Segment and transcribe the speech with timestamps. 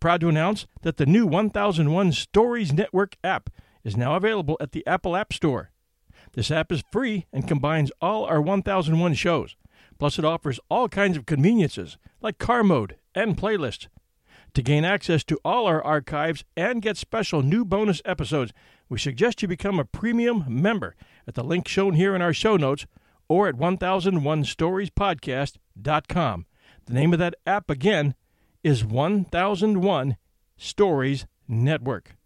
[0.00, 3.50] Proud to announce that the new 1001 Stories Network app
[3.84, 5.72] is now available at the Apple App Store.
[6.32, 9.56] This app is free and combines all our 1001 shows.
[9.98, 13.88] Plus, it offers all kinds of conveniences like car mode and playlists.
[14.54, 18.54] To gain access to all our archives and get special new bonus episodes,
[18.88, 20.96] we suggest you become a premium member
[21.28, 22.86] at the link shown here in our show notes
[23.28, 26.46] or at 1001storiespodcast.com.
[26.86, 28.14] The name of that app again
[28.62, 30.16] is 1001
[30.56, 32.16] Stories Network.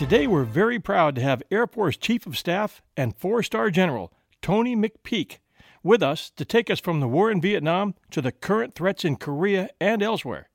[0.00, 4.10] Today, we're very proud to have Air Force Chief of Staff and four star General
[4.40, 5.40] Tony McPeak
[5.82, 9.16] with us to take us from the war in Vietnam to the current threats in
[9.16, 10.48] Korea and elsewhere.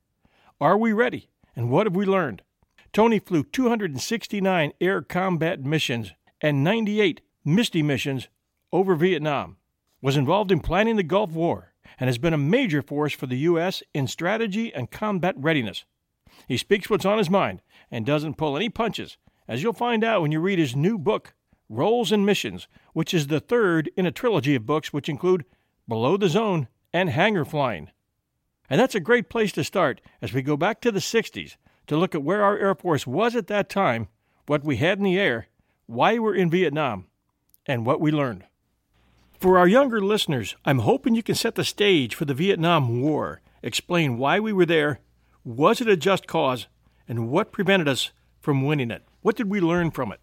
[0.60, 1.28] Are we ready?
[1.54, 2.42] And what have we learned?
[2.92, 6.10] Tony flew 269 air combat missions
[6.40, 8.26] and 98 MISTY missions
[8.72, 9.58] over Vietnam,
[10.02, 13.38] was involved in planning the Gulf War, and has been a major force for the
[13.38, 13.84] U.S.
[13.94, 15.84] in strategy and combat readiness.
[16.48, 19.16] He speaks what's on his mind and doesn't pull any punches
[19.48, 21.34] as you'll find out when you read his new book,
[21.68, 25.44] Roles and Missions, which is the third in a trilogy of books which include
[25.88, 27.90] Below the Zone and Hangar Flying.
[28.68, 31.56] And that's a great place to start as we go back to the 60s
[31.86, 34.08] to look at where our Air Force was at that time,
[34.46, 35.48] what we had in the air,
[35.86, 37.06] why we're in Vietnam,
[37.64, 38.44] and what we learned.
[39.38, 43.40] For our younger listeners, I'm hoping you can set the stage for the Vietnam War,
[43.62, 45.00] explain why we were there,
[45.44, 46.66] was it a just cause,
[47.06, 48.10] and what prevented us
[48.40, 49.02] from winning it.
[49.26, 50.20] What did we learn from it?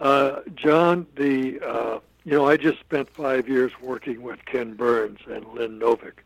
[0.00, 5.20] Uh, John, the uh, you know I just spent five years working with Ken Burns
[5.30, 6.24] and Lynn Novick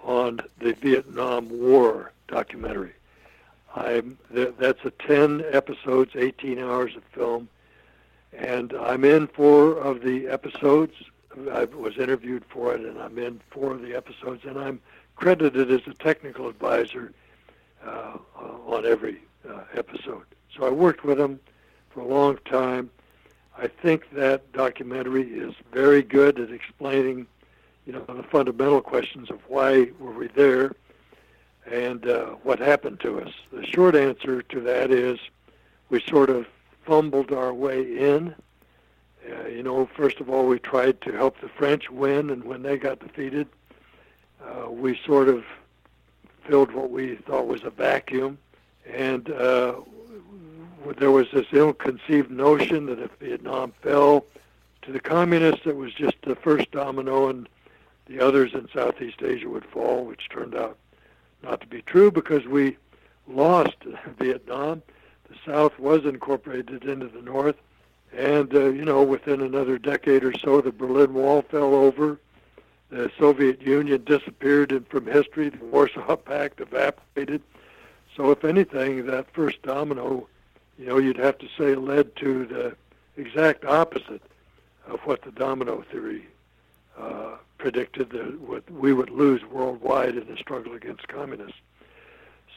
[0.00, 2.94] on the Vietnam War documentary.
[3.76, 7.50] I'm that's a ten episodes, eighteen hours of film,
[8.32, 10.94] and I'm in four of the episodes.
[11.52, 14.80] I was interviewed for it, and I'm in four of the episodes, and I'm
[15.14, 17.12] credited as a technical advisor
[17.84, 18.16] uh,
[18.66, 20.24] on every uh, episode.
[20.58, 21.38] So I worked with him
[21.90, 22.90] for a long time.
[23.56, 27.26] I think that documentary is very good at explaining,
[27.86, 30.74] you know, the fundamental questions of why were we there
[31.70, 33.32] and uh, what happened to us.
[33.52, 35.18] The short answer to that is
[35.90, 36.46] we sort of
[36.84, 38.34] fumbled our way in.
[39.28, 42.62] Uh, you know, first of all, we tried to help the French win, and when
[42.62, 43.46] they got defeated,
[44.42, 45.44] uh, we sort of
[46.46, 48.38] filled what we thought was a vacuum.
[48.86, 49.74] And uh,
[50.92, 54.24] there was this ill-conceived notion that if Vietnam fell
[54.82, 57.48] to the communists, it was just the first domino, and
[58.06, 60.76] the others in Southeast Asia would fall, which turned out
[61.42, 62.76] not to be true because we
[63.26, 63.76] lost
[64.18, 64.82] Vietnam.
[65.28, 67.56] The South was incorporated into the North,
[68.16, 72.18] and uh, you know, within another decade or so, the Berlin Wall fell over.
[72.90, 75.50] The Soviet Union disappeared from history.
[75.50, 77.42] The Warsaw Pact evaporated.
[78.16, 80.26] So, if anything, that first domino
[80.78, 82.76] you know, you'd have to say led to the
[83.20, 84.22] exact opposite
[84.86, 86.24] of what the domino theory
[86.96, 91.58] uh, predicted that we would lose worldwide in the struggle against communists.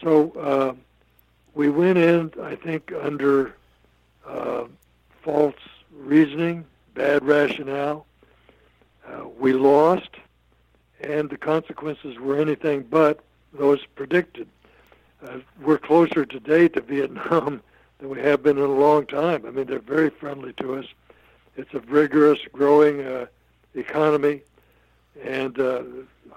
[0.02, 0.74] So uh,
[1.56, 3.56] we went in, I think, under
[4.26, 4.66] uh,
[5.24, 5.56] false
[5.92, 8.06] reasoning, bad rationale.
[9.07, 10.10] Uh, we lost,
[11.01, 13.19] and the consequences were anything but
[13.54, 14.48] those predicted.
[15.25, 17.62] Uh, we're closer today to Vietnam
[18.01, 19.45] than we have been in a long time.
[19.45, 20.86] I mean, they're very friendly to us.
[21.56, 23.27] It's a vigorous, growing uh,
[23.75, 24.42] economy,
[25.24, 25.83] and uh,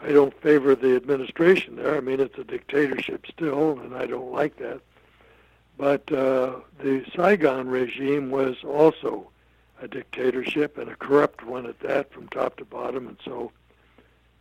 [0.02, 1.96] I don't favor the administration there.
[1.96, 4.80] I mean, it's a dictatorship still, and I don't like that.
[5.76, 9.30] But uh, the Saigon regime was also
[9.80, 13.08] a dictatorship and a corrupt one at that, from top to bottom.
[13.08, 13.50] And so,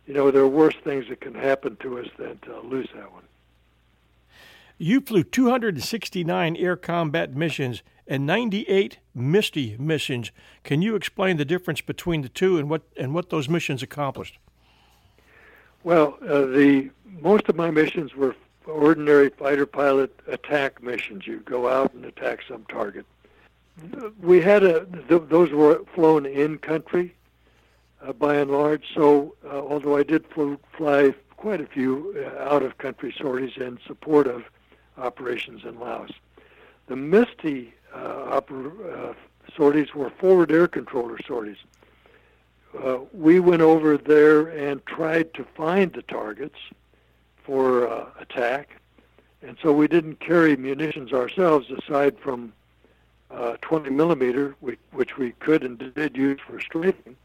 [0.06, 3.10] you know, there are worse things that can happen to us than to lose that
[3.12, 3.24] one.
[4.78, 10.32] You flew 269 air combat missions and 98 MISTY missions.
[10.64, 14.38] Can you explain the difference between the two and what and what those missions accomplished?
[15.84, 16.90] Well, uh, the
[17.20, 18.34] most of my missions were
[18.66, 21.26] ordinary fighter pilot attack missions.
[21.26, 23.06] You go out and attack some target.
[24.20, 27.14] We had a th- those were flown in country,
[28.02, 28.84] uh, by and large.
[28.94, 33.52] So, uh, although I did flew, fly quite a few uh, out of country sorties
[33.56, 34.44] in support of
[34.96, 36.10] operations in Laos,
[36.86, 39.14] the MISTY uh, oper- uh,
[39.56, 41.56] sorties were forward air controller sorties.
[42.82, 46.58] Uh, we went over there and tried to find the targets
[47.44, 48.76] for uh, attack,
[49.42, 52.52] and so we didn't carry munitions ourselves aside from
[53.30, 57.16] uh, 20 millimeter, which we could and did use for strafing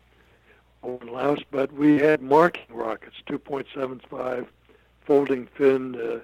[0.83, 4.47] over Laos, but we had marking rockets, 2.75
[5.01, 6.19] folding fin, uh,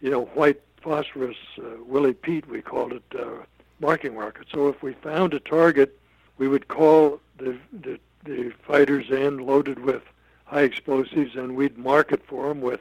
[0.00, 3.44] you know, white phosphorus, uh, Willie Pete, we called it, uh,
[3.80, 4.46] marking rocket.
[4.52, 5.98] So if we found a target,
[6.38, 10.02] we would call the, the, the fighters in loaded with
[10.44, 12.80] high explosives, and we'd mark it for them with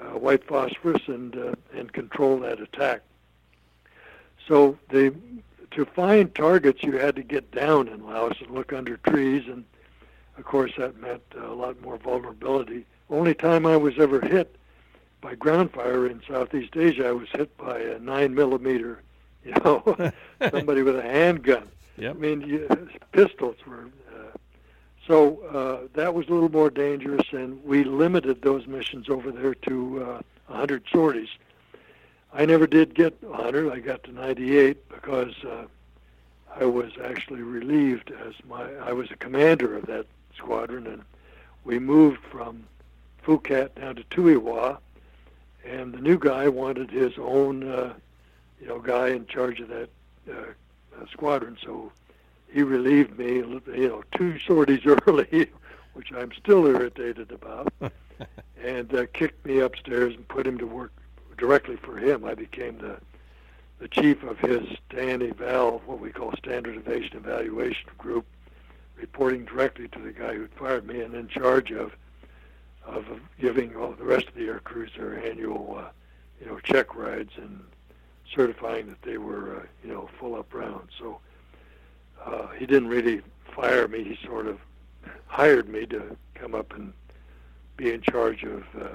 [0.00, 3.02] uh, white phosphorus and uh, and control that attack.
[4.48, 5.14] So the
[5.72, 9.64] to find targets, you had to get down in Laos and look under trees, and
[10.38, 12.86] of course that meant a lot more vulnerability.
[13.08, 14.56] Only time I was ever hit
[15.20, 19.02] by ground fire in Southeast Asia, I was hit by a nine millimeter
[19.44, 20.12] you know,
[20.50, 21.68] somebody with a handgun.
[21.96, 22.16] Yep.
[22.16, 23.88] I mean, you, pistols were.
[24.08, 24.36] Uh,
[25.06, 29.54] so uh, that was a little more dangerous, and we limited those missions over there
[29.54, 31.28] to uh, 100 sorties.
[32.32, 33.72] I never did get 100.
[33.72, 35.64] I got to 98 because uh,
[36.54, 40.06] I was actually relieved as my I was a commander of that
[40.36, 41.02] squadron, and
[41.64, 42.64] we moved from
[43.24, 44.36] Phu Cat down to Tuy
[45.64, 47.94] and the new guy wanted his own uh,
[48.60, 49.88] you know, guy in charge of that
[50.30, 51.56] uh, uh, squadron.
[51.64, 51.92] So
[52.52, 55.50] he relieved me, you know, two sorties early,
[55.94, 57.72] which I'm still irritated about,
[58.62, 60.92] and uh, kicked me upstairs and put him to work
[61.38, 62.24] directly for him.
[62.24, 62.98] I became the
[63.78, 64.60] the chief of his
[64.90, 68.26] STAN eval, what we call standardization evaluation group,
[68.96, 71.96] reporting directly to the guy who'd fired me, and in charge of
[72.86, 73.04] of
[73.38, 75.90] giving all the rest of the air crews their annual, uh,
[76.40, 77.60] you know, check rides and
[78.34, 80.92] certifying that they were, uh, you know, full up rounds.
[80.98, 81.18] So
[82.24, 83.22] uh, he didn't really
[83.54, 84.04] fire me.
[84.04, 84.58] He sort of
[85.26, 86.92] hired me to come up and
[87.76, 88.88] be in charge of, uh,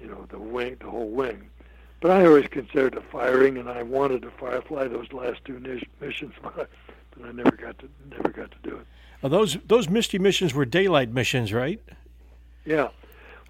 [0.00, 1.48] you know, the wing, the whole wing.
[2.00, 5.60] But I always considered it firing, and I wanted to firefly those last two
[6.00, 6.68] missions, but
[7.24, 8.86] I never got to never got to do it.
[9.22, 11.80] Now those those Misty missions were daylight missions, right?
[12.64, 12.88] Yeah,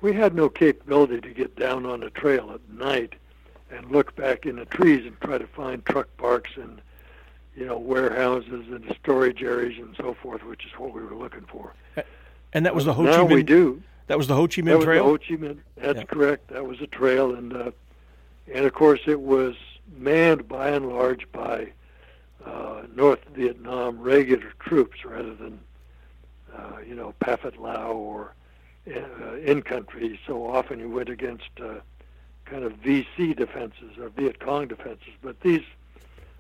[0.03, 3.15] we had no capability to get down on a trail at night
[3.71, 6.83] and look back in the trees and try to find truck parks and
[7.57, 11.45] you know warehouses and storage areas and so forth, which is what we were looking
[11.47, 11.73] for.
[12.53, 13.17] And that was the Ho Chi Minh.
[13.17, 13.83] now we do.
[14.09, 15.05] That was the Ho Chi Minh that was Trail.
[15.05, 15.59] The Ho Chi Minh.
[15.77, 16.05] That's Yeah.
[16.05, 16.49] correct.
[16.49, 17.71] That was a trail, and uh,
[18.53, 19.55] and of course it was
[19.97, 21.73] manned by and large by
[22.45, 25.61] uh, North Vietnam regular troops rather than
[26.55, 28.35] uh, you know Pathet Lao or
[28.87, 30.19] uh, in country.
[30.27, 31.75] So often you went against uh,
[32.45, 35.63] kind of VC defenses or Viet Cong defenses, but these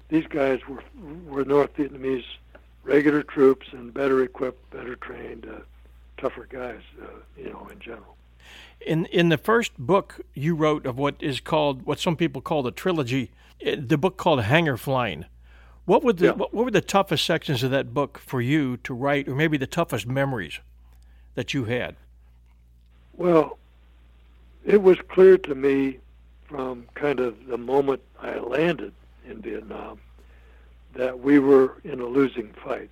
[0.09, 0.83] these guys were
[1.27, 2.25] were North Vietnamese
[2.85, 5.61] regular troops and better equipped, better trained, uh,
[6.19, 7.07] tougher guys, uh,
[7.37, 8.17] you know, in general.
[8.85, 12.63] In in the first book you wrote of what is called what some people call
[12.63, 13.31] the trilogy,
[13.61, 15.27] eh, the book called Hangar Flying.
[15.85, 16.33] What would the Yeah.
[16.33, 19.67] what were the toughest sections of that book for you to write, or maybe the
[19.67, 20.61] toughest memories
[21.35, 21.97] that you had?
[23.17, 23.59] Well,
[24.65, 25.99] it was clear to me
[26.47, 28.93] from kind of the moment I landed
[29.27, 30.01] in Vietnam
[30.95, 32.91] that we were in a losing fight.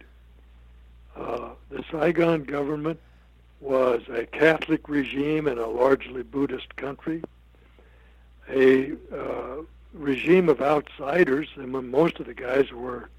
[1.17, 2.99] Uh, the Saigon government
[3.61, 7.23] was a Catholic regime in a largely Buddhist country,
[8.49, 9.57] a uh,
[9.93, 13.11] regime of outsiders, and most of the guys were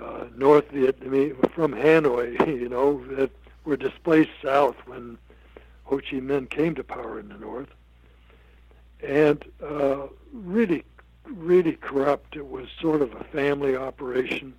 [0.00, 3.30] uh, North Vietnamese from Hanoi, you know, that
[3.64, 5.18] were displaced south when
[5.90, 7.68] Ho Chi Minh came to power in the north,
[9.02, 10.84] and uh, really,
[11.24, 12.36] really corrupt.
[12.36, 14.54] It was sort of a family operation,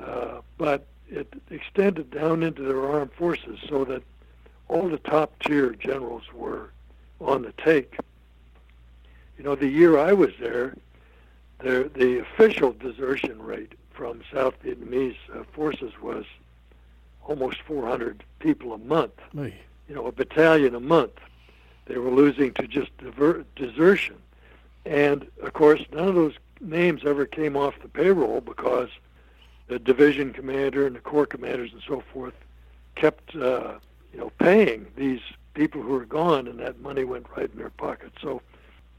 [0.00, 4.02] uh, but it extended down into their armed forces so that
[4.66, 6.70] all the top tier generals were
[7.20, 7.96] on the take.
[9.38, 10.74] You know, the year I was there,
[11.60, 16.24] the, the official desertion rate from South Vietnamese uh, forces was
[17.22, 19.12] almost 400 people a month
[19.88, 21.18] you know, a battalion a month.
[21.86, 22.90] They were losing to just
[23.56, 24.16] desertion.
[24.86, 28.88] And of course, none of those names ever came off the payroll because
[29.68, 32.34] the division commander and the corps commanders and so forth
[32.94, 33.74] kept, uh,
[34.12, 35.20] you know, paying these
[35.54, 38.12] people who were gone, and that money went right in their pocket.
[38.20, 38.42] So,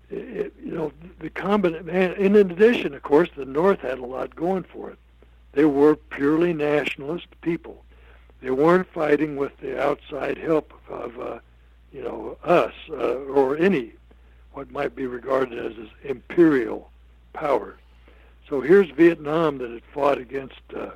[0.10, 1.90] it, you know, the combination.
[1.90, 5.00] And in addition, of course, the North had a lot going for it.
[5.54, 7.84] They were purely nationalist people.
[8.46, 11.40] They weren't fighting with the outside help of, uh,
[11.92, 13.94] you know, us uh, or any
[14.54, 16.92] what might be regarded as, imperial
[17.34, 17.76] power.
[18.48, 20.92] So here's Vietnam that had fought against uh,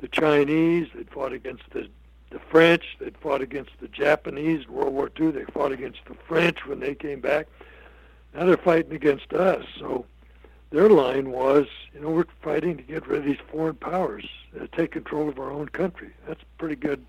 [0.00, 1.88] the Chinese, they'd fought against the
[2.28, 6.14] the French, they'd fought against the Japanese in World War II, they fought against the
[6.28, 7.46] French when they came back.
[8.34, 9.64] Now they're fighting against us.
[9.78, 10.04] So
[10.70, 14.28] their line was, you know, we're fighting to get rid of these foreign powers,
[14.60, 16.10] uh, take control of our own country.
[16.26, 17.04] That's a pretty good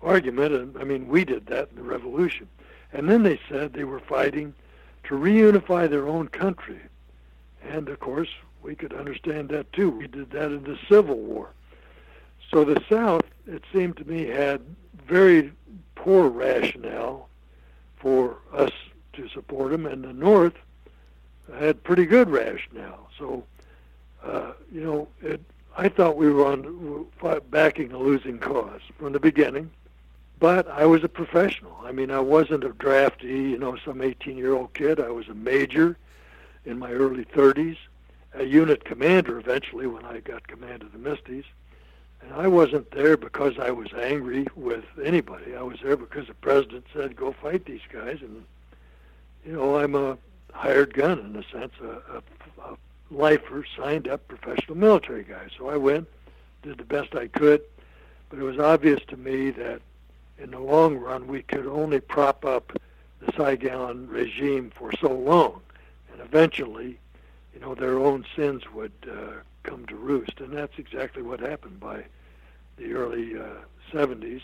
[0.00, 2.48] argument, and I mean, we did that in the Revolution.
[2.92, 4.54] And then they said they were fighting
[5.04, 6.80] to reunify their own country.
[7.62, 8.28] And of course,
[8.62, 9.90] we could understand that too.
[9.90, 11.50] We did that in the Civil War.
[12.50, 14.60] So the South, it seemed to me, had
[15.06, 15.52] very
[15.96, 17.28] poor rationale
[17.96, 18.70] for us
[19.14, 20.54] to support them, and the North
[21.52, 23.08] had pretty good rationale.
[23.18, 23.44] So,
[24.22, 25.40] uh, you know, it,
[25.76, 27.06] I thought we were on
[27.50, 29.70] backing a losing cause from the beginning,
[30.38, 31.76] but I was a professional.
[31.82, 35.00] I mean, I wasn't a draftee, you know, some 18-year-old kid.
[35.00, 35.96] I was a major
[36.64, 37.76] in my early 30s,
[38.34, 41.44] a unit commander eventually when I got command of the Misties.
[42.22, 45.54] And I wasn't there because I was angry with anybody.
[45.54, 48.18] I was there because the president said, go fight these guys.
[48.22, 48.44] And,
[49.44, 50.16] you know, I'm a
[50.54, 52.76] hired gun in a sense, a, a, a
[53.10, 55.48] lifer, signed up professional military guy.
[55.58, 56.08] So I went,
[56.62, 57.62] did the best I could.
[58.30, 59.82] But it was obvious to me that
[60.38, 62.72] in the long run, we could only prop up
[63.20, 65.60] the Saigon regime for so long.
[66.12, 66.98] And eventually,
[67.52, 70.40] you know, their own sins would uh, come to roost.
[70.40, 72.04] And that's exactly what happened by
[72.76, 73.44] the early uh,
[73.92, 74.42] 70s.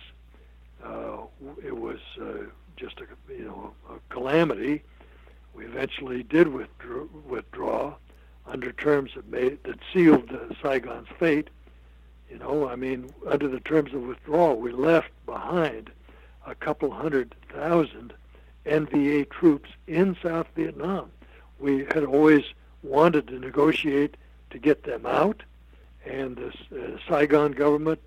[0.84, 1.18] Uh,
[1.64, 2.44] it was uh,
[2.76, 4.82] just a, you know, a calamity.
[5.54, 7.94] We eventually did withdraw, withdraw
[8.46, 10.30] under terms that made that sealed
[10.62, 11.48] Saigon's fate.
[12.30, 15.90] You know, I mean, under the terms of withdrawal, we left behind
[16.46, 18.12] a couple hundred thousand
[18.66, 21.10] NVA troops in South Vietnam.
[21.58, 22.44] We had always
[22.82, 24.16] wanted to negotiate
[24.50, 25.42] to get them out,
[26.04, 28.00] and the uh, Saigon government,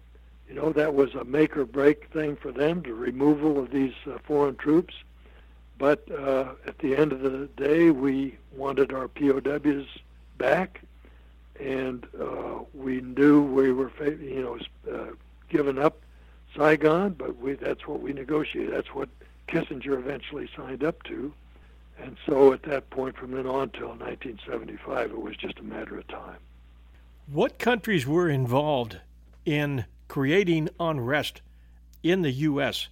[0.48, 3.94] you know, that was a make or break thing for them, the removal of these
[4.08, 4.94] uh, foreign troops.
[5.84, 9.86] But uh, at the end of the day, we wanted our POWs
[10.38, 10.80] back,
[11.60, 15.12] and uh, we knew we were, you know, uh,
[15.50, 16.00] giving up
[16.56, 18.74] Saigon, but we, that's what we negotiated.
[18.74, 19.10] That's what
[19.50, 21.34] Kissinger eventually signed up to.
[22.02, 25.98] And so at that point, from then on till 1975, it was just a matter
[25.98, 26.38] of time.
[27.28, 29.02] What countries were involved
[29.46, 31.42] in creating unrest
[32.04, 32.88] in the U.S.?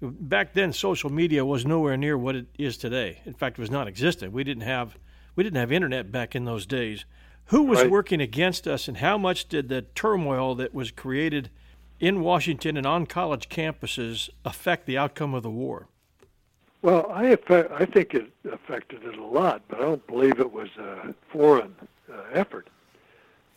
[0.00, 3.20] Back then, social media was nowhere near what it is today.
[3.24, 4.32] In fact, it was non-existent.
[4.32, 4.96] We didn't have
[5.36, 7.04] we didn't have internet back in those days.
[7.46, 7.90] Who was right.
[7.90, 11.50] working against us, and how much did the turmoil that was created
[12.00, 15.88] in Washington and on college campuses affect the outcome of the war?
[16.82, 20.52] Well, I affect, I think it affected it a lot, but I don't believe it
[20.52, 21.74] was a foreign
[22.12, 22.68] uh, effort.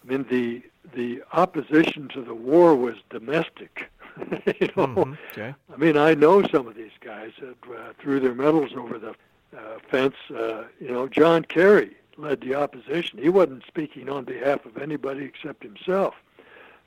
[0.04, 0.64] I mean, the
[0.94, 3.90] the opposition to the war was domestic.
[4.60, 5.14] you know, mm-hmm.
[5.32, 5.54] okay.
[5.74, 9.12] I mean, I know some of these guys that uh, threw their medals over the
[9.12, 10.16] uh, fence.
[10.30, 13.20] Uh, you know, John Kerry led the opposition.
[13.20, 16.16] He wasn't speaking on behalf of anybody except himself.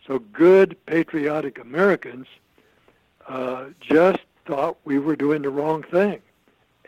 [0.06, 2.26] So good, patriotic Americans
[3.28, 6.20] uh, just thought we were doing the wrong thing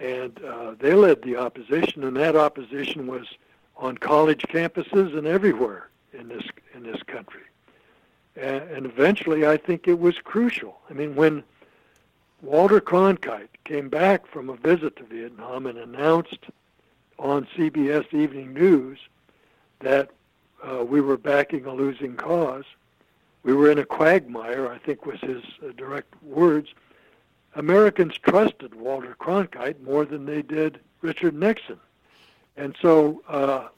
[0.03, 3.27] and uh, they led the opposition, and that opposition was
[3.77, 6.45] on college campuses and everywhere in this
[6.75, 7.43] in this country.
[8.35, 10.81] And, eventually, I think it was crucial.
[10.89, 11.45] I mean, when
[12.41, 16.47] Walter Cronkite came back from a visit to Vietnam and announced
[17.19, 18.99] on CBS Evening News
[19.81, 20.11] that
[20.63, 22.65] uh, we were backing a losing cause,
[23.43, 26.71] we were in a quagmire, I think was his uh, direct words,
[27.55, 31.79] Americans trusted Walter Cronkite more than they did Richard Nixon.
[32.57, 33.69] And so uh,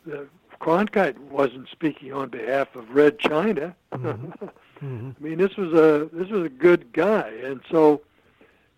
[0.60, 3.74] Cronkite wasn't speaking on behalf of Red China.
[3.92, 4.32] Mm-hmm.
[4.84, 5.10] mm-hmm.
[5.18, 8.02] I mean, this was a this was a good guy, and so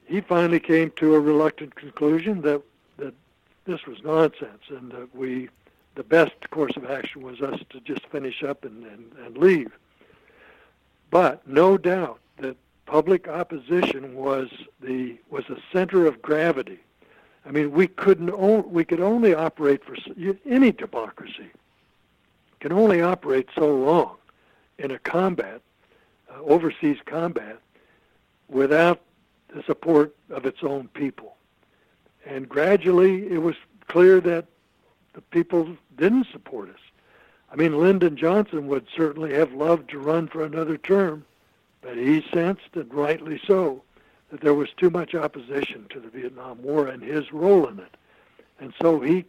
[0.04, 2.62] he finally came to a reluctant conclusion that
[2.98, 3.14] that
[3.64, 5.48] this was nonsense, and that we
[5.94, 9.72] the best course of action was us to just finish up and, and, and leave.
[11.10, 14.48] But no doubt that public opposition was
[14.80, 16.80] the was a center of gravity.
[17.44, 18.30] I mean, we couldn't.
[18.30, 19.96] O- we could only operate for
[20.44, 21.50] any democracy
[22.66, 24.16] can only operate so long
[24.78, 25.62] in a combat,
[26.28, 27.60] uh, overseas combat,
[28.48, 29.02] without
[29.54, 31.36] the support of its own people.
[32.24, 33.54] And gradually, it was
[33.86, 34.46] clear that
[35.12, 36.80] the people didn't support us.
[37.52, 41.24] I mean, Lyndon Johnson would certainly have loved to run for another term,
[41.82, 43.80] but he sensed, and rightly so,
[44.30, 47.96] that there was too much opposition to the Vietnam War and his role in it.
[48.58, 49.24] And so he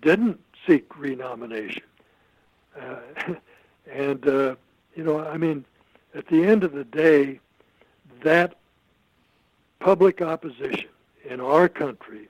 [0.00, 1.82] didn't seek renomination.
[2.78, 2.96] Uh,
[3.90, 4.54] and, uh,
[4.94, 5.64] you know, I mean,
[6.14, 7.40] at the end of the day,
[8.22, 8.56] that
[9.78, 10.88] public opposition
[11.24, 12.28] in our country,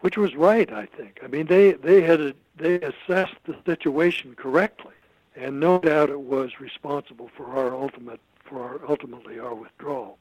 [0.00, 1.20] which was right, I think.
[1.22, 4.94] I mean, they they had a, they assessed the situation correctly,
[5.36, 10.18] and no doubt it was responsible for our ultimate for our ultimately our withdrawal.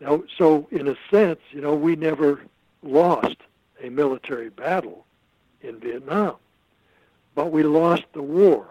[0.00, 2.40] Now, so in a sense, you know, we never
[2.82, 3.36] lost
[3.82, 5.04] a military battle
[5.60, 6.36] in Vietnam,
[7.34, 8.66] but we lost the war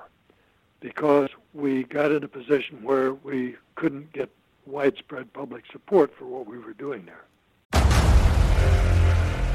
[0.81, 4.29] because we got in a position where we couldn't get
[4.65, 7.25] widespread public support for what we were doing there.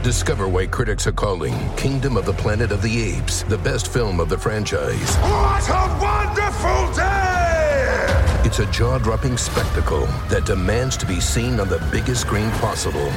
[0.03, 4.21] Discover why critics are calling Kingdom of the Planet of the Apes the best film
[4.21, 5.17] of the franchise.
[5.17, 8.43] What a wonderful day!
[8.47, 13.13] It's a jaw dropping spectacle that demands to be seen on the biggest screen possible.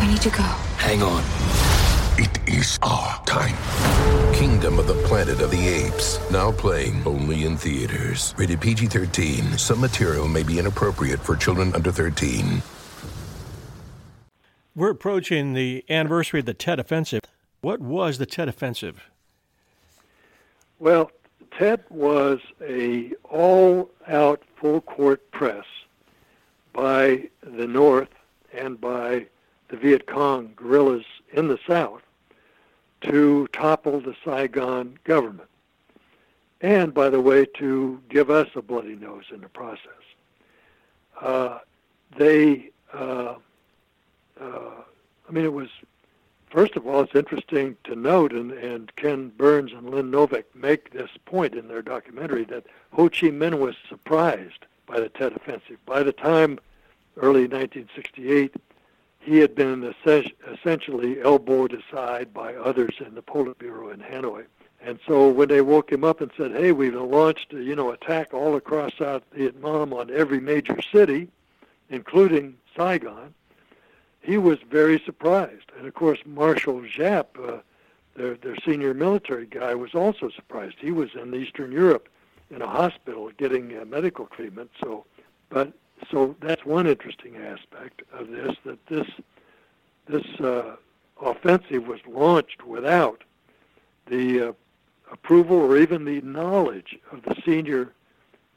[0.00, 0.42] We need to go.
[0.78, 1.22] Hang on.
[2.18, 4.25] It is our time.
[4.36, 6.20] Kingdom of the Planet of the Apes.
[6.30, 8.34] Now playing only in theaters.
[8.36, 9.56] Rated PG 13.
[9.56, 12.60] Some material may be inappropriate for children under 13.
[14.74, 17.22] We're approaching the anniversary of the Tet Offensive.
[17.62, 19.08] What was the Tet Offensive?
[20.78, 21.10] Well,
[21.58, 25.64] Tet was a all-out full-court press
[26.74, 28.10] by the North
[28.52, 29.28] and by
[29.68, 32.02] the Viet Cong guerrillas in the South
[33.06, 35.48] to topple the Saigon government.
[36.60, 39.90] And, by the way, to give us a bloody nose in the process.
[41.20, 41.58] Uh,
[42.16, 43.34] they, uh,
[44.40, 44.70] uh,
[45.28, 45.68] I mean, it was,
[46.50, 50.92] first of all, it's interesting to note, and, and Ken Burns and Lynn Novick make
[50.92, 55.84] this point in their documentary, that Ho Chi Minh was surprised by the Tet Offensive.
[55.84, 56.58] By the time
[57.16, 58.54] early 1968,
[59.26, 59.92] he had been
[60.46, 64.44] essentially elbowed aside by others in the Politburo in Hanoi.
[64.80, 68.32] And so when they woke him up and said, "Hey, we've launched, you know, attack
[68.32, 71.28] all across South Vietnam on every major city,
[71.90, 73.34] including Saigon,"
[74.20, 75.72] he was very surprised.
[75.76, 77.58] And of course, Marshal Giap, uh,
[78.14, 80.76] their their senior military guy, was also surprised.
[80.78, 82.08] He was in Eastern Europe
[82.50, 84.70] in a hospital getting uh, medical treatment.
[84.80, 85.04] So,
[85.48, 85.72] but
[86.10, 89.08] so that's one interesting aspect of this that this
[90.06, 90.76] this uh,
[91.20, 93.22] offensive was launched without
[94.06, 94.52] the uh,
[95.10, 97.92] approval or even the knowledge of the senior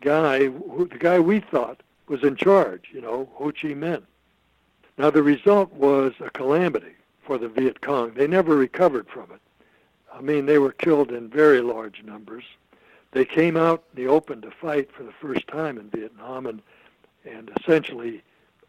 [0.01, 4.03] guy, who, the guy we thought was in charge, you know, Ho Chi Minh.
[4.97, 8.13] Now the result was a calamity for the Viet Cong.
[8.13, 9.41] They never recovered from it.
[10.13, 12.43] I mean, they were killed in very large numbers.
[13.11, 16.61] They came out in the open to fight for the first time in Vietnam, and
[17.25, 18.23] and essentially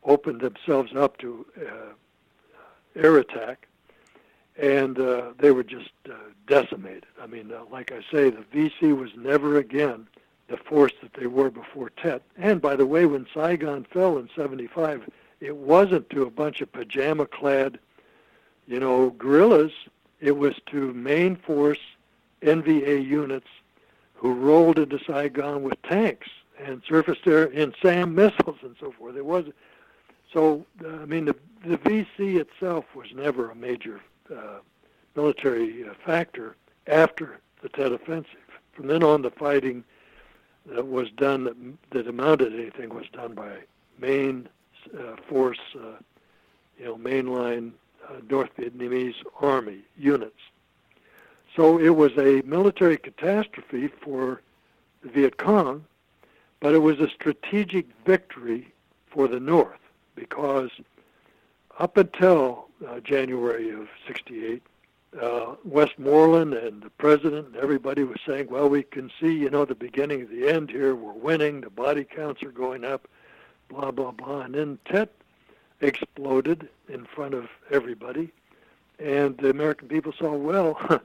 [0.05, 3.67] opened themselves up to uh, air attack,
[4.61, 6.15] and uh, they were just uh,
[6.47, 7.07] decimated.
[7.21, 10.07] I mean, uh, like I say, the VC was never again
[10.49, 12.23] the force that they were before Tet.
[12.37, 15.09] And by the way, when Saigon fell in '75,
[15.41, 17.79] it wasn't to a bunch of pajama-clad,
[18.67, 19.73] you know, guerrillas.
[20.21, 21.79] It was to main force
[22.43, 23.47] NVA units
[24.15, 26.29] who rolled into Saigon with tanks
[26.65, 29.17] and surface air and SAM missiles and so forth.
[29.17, 29.47] It was
[30.33, 30.65] so.
[30.85, 34.59] Uh, I mean, the the VC itself was never a major uh,
[35.17, 38.37] military uh, factor after the Tet Offensive.
[38.73, 39.85] From then on, the fighting
[40.67, 41.57] that was done that,
[41.91, 43.59] that amounted to anything was done by
[43.99, 44.49] main
[44.99, 45.99] uh, force, uh,
[46.79, 47.73] you know, mainline
[48.09, 50.41] uh, North Vietnamese army units.
[51.57, 54.41] So it was a military catastrophe for
[55.03, 55.85] the Viet Cong,
[56.61, 58.73] but it was a strategic victory
[59.07, 59.81] for the North
[60.15, 60.71] because
[61.79, 64.63] up until uh, January of 68,
[65.21, 69.65] uh, Westmoreland and the president and everybody was saying, well, we can see, you know,
[69.65, 70.95] the beginning of the end here.
[70.95, 71.63] We're winning.
[71.63, 73.09] The body counts are going up,
[73.69, 74.43] blah, blah, blah.
[74.43, 75.11] And then Tet
[75.81, 78.31] exploded in front of everybody.
[78.99, 80.79] And the American people saw, well,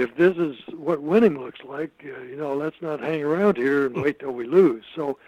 [0.00, 3.86] if this is what winning looks like, uh, you know, let's not hang around here
[3.86, 4.84] and wait till we lose.
[4.96, 5.18] So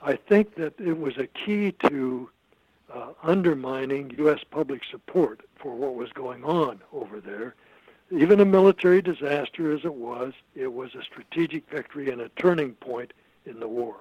[0.00, 2.30] I think that it was a key to
[2.94, 4.40] uh, undermining U.S.
[4.48, 7.56] public support for what was going on over there.
[8.12, 12.74] Even a military disaster as it was, it was a strategic victory and a turning
[12.74, 13.12] point
[13.46, 13.96] in the war.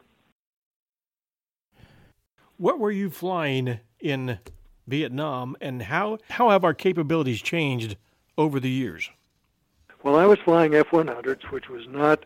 [2.58, 4.39] What were you flying in
[4.88, 7.96] Vietnam, and how, how have our capabilities changed
[8.38, 9.10] over the years?
[10.04, 12.26] Well, I was flying F 100s, which was not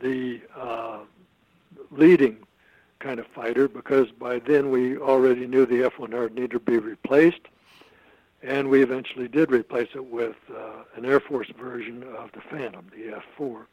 [0.00, 0.98] the uh,
[1.90, 2.38] leading
[2.98, 7.40] kind of fighter because by then we already knew the F-100 needed to be replaced,
[8.42, 12.86] and we eventually did replace it with uh, an Air Force version of the Phantom,
[12.96, 13.66] the F-4.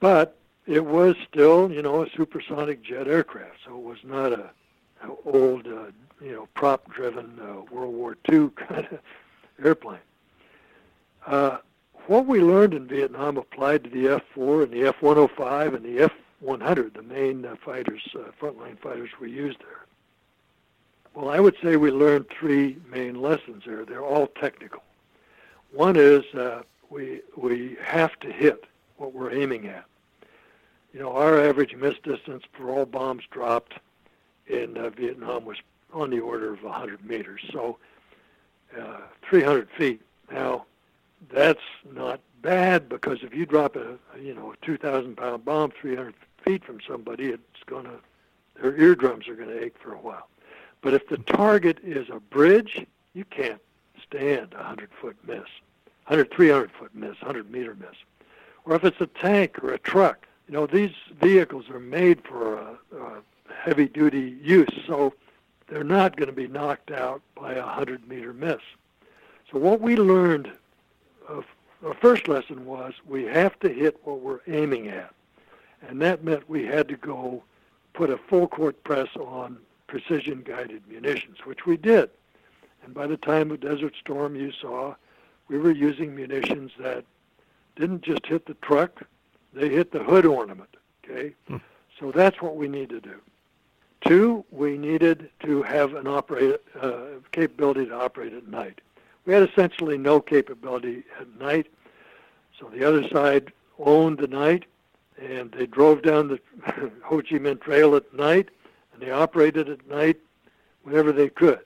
[0.00, 4.50] But it was still, you know, a supersonic jet aircraft, so it was not a,
[5.02, 5.86] a old, uh,
[6.20, 8.98] you know, prop-driven uh, World War II kind of
[9.64, 9.98] airplane.
[11.26, 11.58] Uh,
[12.08, 16.12] what we learned in Vietnam applied to the F-4 and the F-105 and the F
[16.40, 19.86] 100, the main uh, fighters, uh, frontline fighters we used there.
[21.14, 23.84] Well, I would say we learned three main lessons there.
[23.84, 24.82] They're all technical.
[25.72, 28.64] One is uh, we we have to hit
[28.98, 29.84] what we're aiming at.
[30.92, 33.74] You know, our average miss distance for all bombs dropped
[34.46, 35.56] in uh, Vietnam was
[35.92, 37.78] on the order of 100 meters, so
[38.78, 40.02] uh, 300 feet.
[40.30, 40.66] Now,
[41.30, 41.60] that's
[41.92, 46.64] not bad because if you drop a you know a 2,000 pound bomb 300 feet
[46.64, 47.98] from somebody, it's gonna
[48.60, 50.28] their eardrums are gonna ache for a while.
[50.80, 53.60] But if the target is a bridge, you can't
[54.02, 55.48] stand a 100 foot miss,
[56.06, 57.96] 100 300 foot miss, 100 meter miss.
[58.64, 62.56] Or if it's a tank or a truck, you know these vehicles are made for
[62.56, 65.14] a, a heavy duty use, so
[65.68, 68.60] they're not going to be knocked out by a 100 meter miss.
[69.50, 70.52] So what we learned
[71.28, 71.44] of
[71.84, 75.12] our first lesson was we have to hit what we're aiming at.
[75.86, 77.42] And that meant we had to go
[77.92, 82.10] put a full court press on precision guided munitions, which we did.
[82.84, 84.94] And by the time of Desert Storm, you saw
[85.48, 87.04] we were using munitions that
[87.76, 89.02] didn't just hit the truck,
[89.52, 90.76] they hit the hood ornament.
[91.04, 91.34] Okay?
[91.46, 91.56] Hmm.
[91.98, 93.20] So that's what we need to do.
[94.06, 97.00] Two, we needed to have an operate, uh,
[97.32, 98.80] capability to operate at night.
[99.26, 101.66] We had essentially no capability at night,
[102.58, 104.64] so the other side owned the night,
[105.20, 106.40] and they drove down the
[107.02, 108.50] Ho Chi Minh Trail at night,
[108.92, 110.18] and they operated at night
[110.84, 111.58] whenever they could.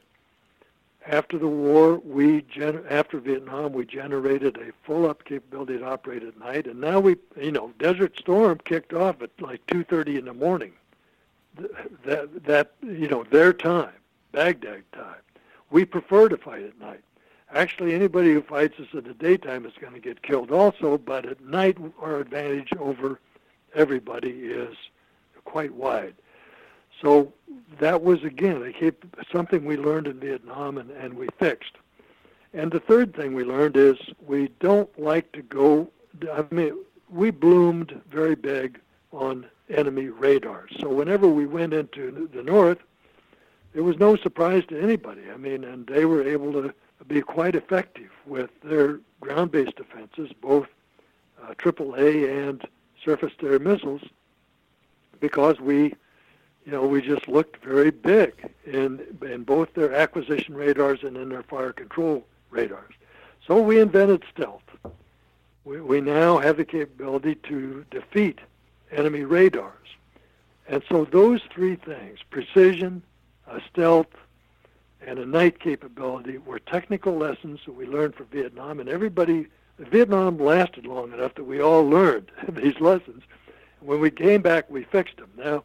[1.06, 6.38] After the war, we gen- after Vietnam, we generated a full-up capability to operate at
[6.38, 10.34] night, and now we, you know, Desert Storm kicked off at like 2:30 in the
[10.34, 10.72] morning.
[12.04, 13.94] That that you know their time,
[14.32, 15.22] Baghdad time.
[15.70, 17.02] We prefer to fight at night.
[17.52, 21.26] Actually, anybody who fights us in the daytime is going to get killed also, but
[21.26, 23.18] at night our advantage over
[23.74, 24.76] everybody is
[25.44, 26.14] quite wide.
[27.02, 27.32] So
[27.78, 28.72] that was again
[29.32, 31.72] something we learned in Vietnam and, and we fixed.
[32.52, 35.90] And the third thing we learned is we don't like to go.
[36.32, 36.74] I mean,
[37.08, 38.80] we bloomed very big
[39.12, 40.70] on enemy radars.
[40.78, 42.78] So whenever we went into the north,
[43.72, 45.22] it was no surprise to anybody.
[45.32, 46.74] I mean, and they were able to
[47.08, 50.66] be quite effective with their ground-based defenses, both
[51.42, 52.66] uh, AAA and
[53.04, 54.02] surface-to-air missiles,
[55.20, 55.94] because we,
[56.64, 61.28] you know, we just looked very big in in both their acquisition radars and in
[61.28, 62.94] their fire control radars.
[63.46, 64.62] So we invented stealth.
[65.64, 68.38] We, we now have the capability to defeat
[68.90, 69.74] enemy radars.
[70.68, 73.02] And so those three things, precision,
[73.48, 74.06] uh, stealth,
[75.06, 79.46] and a night capability were technical lessons that we learned from Vietnam, and everybody,
[79.78, 83.22] Vietnam lasted long enough that we all learned these lessons.
[83.80, 85.30] When we came back, we fixed them.
[85.36, 85.64] Now,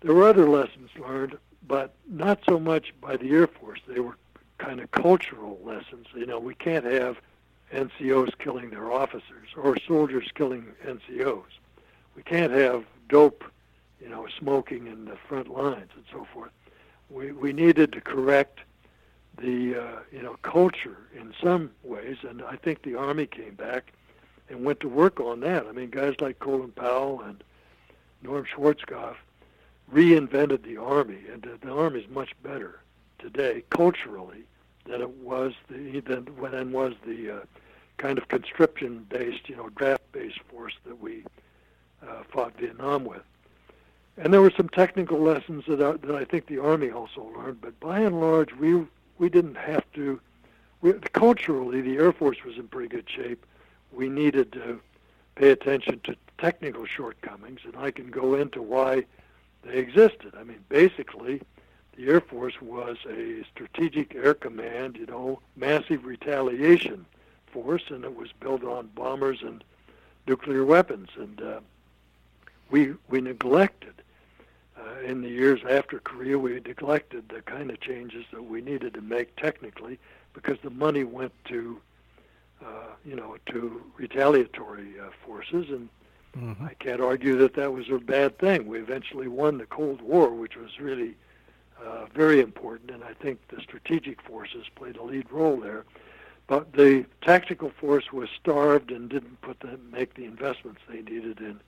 [0.00, 3.80] there were other lessons learned, but not so much by the Air Force.
[3.86, 4.16] They were
[4.58, 6.06] kind of cultural lessons.
[6.14, 7.16] You know, we can't have
[7.72, 11.44] NCOs killing their officers or soldiers killing NCOs.
[12.14, 13.44] We can't have dope,
[14.00, 16.52] you know, smoking in the front lines and so forth
[17.12, 18.60] we, we needed to correct
[19.38, 23.92] the uh, you know culture in some ways, and I think the Army came back
[24.48, 25.66] and went to work on that.
[25.66, 27.42] I mean, guys like Colin Powell and
[28.22, 29.16] Norm Schwarzkopf
[29.92, 32.80] reinvented the Army, and the, the Army is much better
[33.18, 34.44] today culturally
[34.84, 37.40] than it was the than when was the uh,
[37.98, 41.24] kind of conscription-based, you know, draft-based force that we
[42.02, 43.22] uh, fought Vietnam with.
[44.16, 47.60] And there were some technical lessons that, I, that I think the Army also learned,
[47.60, 48.84] but by and large, we
[49.18, 50.20] we didn't have to.
[50.80, 53.46] We, culturally, the Air Force was in pretty good shape.
[53.92, 54.80] We needed to
[55.36, 59.04] pay attention to technical shortcomings, and I can go into why
[59.62, 60.34] they existed.
[60.36, 61.40] I mean, basically,
[61.96, 67.06] the Air Force was a strategic air command, you know, massive retaliation
[67.46, 69.62] force, and it was built on bombers and
[70.26, 71.10] nuclear weapons.
[71.16, 71.60] And uh,
[72.72, 73.94] we we neglected
[74.76, 78.94] uh, in the years after Korea, we neglected the kind of changes that we needed
[78.94, 80.00] to make technically
[80.32, 81.80] because the money went to
[82.64, 85.88] uh, you know to retaliatory uh, forces and.
[86.34, 86.64] Mm-hmm.
[86.64, 88.66] I can't argue that that was a bad thing.
[88.66, 91.14] We eventually won the Cold War, which was really
[91.78, 95.84] uh, very important, and I think the strategic forces played a lead role there.
[96.46, 101.38] But the tactical force was starved and didn't put the, make the investments they needed
[101.40, 101.60] in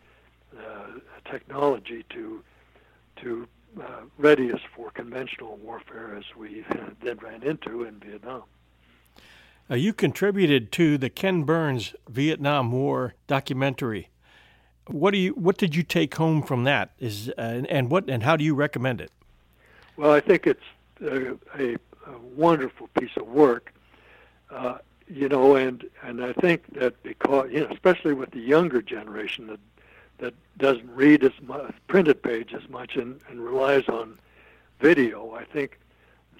[1.30, 2.42] technology to
[3.16, 3.48] to
[3.80, 6.64] uh, ready us for conventional warfare as we
[7.02, 8.42] then ran into in Vietnam.
[9.70, 14.10] Uh, you contributed to the Ken Burns Vietnam War documentary.
[14.86, 15.30] What do you?
[15.32, 16.90] What did you take home from that?
[16.98, 19.10] Is uh, and what and how do you recommend it?
[19.96, 20.60] Well, I think it's
[21.00, 23.72] a, a, a wonderful piece of work,
[24.50, 28.82] uh, you know, and and I think that because you know, especially with the younger
[28.82, 29.60] generation that
[30.18, 34.18] that doesn't read as much printed page as much and, and relies on
[34.80, 35.78] video, I think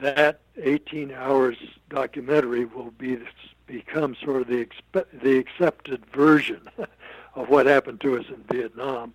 [0.00, 1.56] that 18 hours
[1.88, 3.18] documentary will be
[3.66, 6.60] become sort of the expe- the accepted version
[7.34, 9.14] of what happened to us in Vietnam,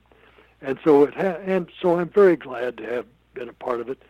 [0.61, 3.89] and so it ha- and so I'm very glad to have been a part of
[3.89, 4.01] it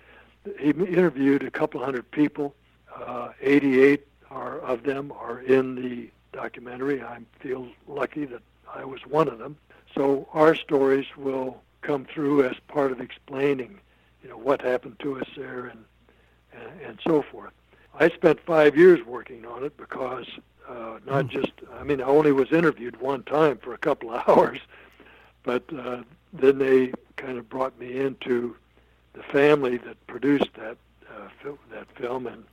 [0.57, 2.55] he interviewed a couple hundred people.
[2.95, 7.01] Uh, 88 are, of them are in the documentary.
[7.01, 8.41] I feel lucky that
[8.73, 9.57] I was one of them.
[9.99, 13.81] So our stories will come through as part of explaining,
[14.23, 15.83] you know, what happened to us there and
[16.53, 17.51] and, and so forth.
[17.99, 20.25] I spent five years working on it because
[20.69, 21.29] uh, not mm.
[21.31, 24.59] just I mean I only was interviewed one time for a couple of hours,
[25.43, 28.55] but uh, then they kind of brought me into
[29.11, 30.77] the family that produced that
[31.09, 32.45] uh, fil- that film, and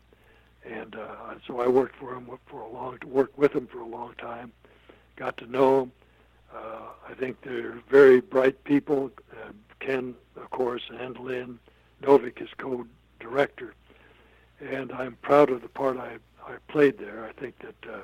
[0.65, 3.87] and uh, so I worked for him for a long worked with him for a
[3.87, 4.53] long time.
[5.15, 5.93] Got to know him.
[6.55, 9.11] Uh, I think they're very bright people.
[9.33, 11.59] Uh, Ken, of course, and Lynn
[12.03, 13.75] Novick is co-director,
[14.61, 17.25] and I'm proud of the part I I played there.
[17.25, 17.99] I think that uh,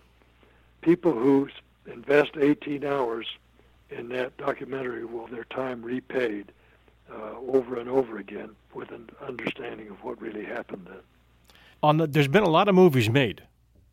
[0.80, 1.48] people who
[1.86, 3.26] invest 18 hours
[3.90, 6.52] in that documentary will their time repaid
[7.10, 11.00] uh, over and over again with an understanding of what really happened then.
[11.82, 13.42] On the, there's been a lot of movies made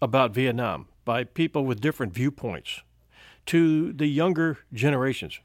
[0.02, 2.82] about Vietnam by people with different viewpoints.
[3.50, 5.40] To the younger generations,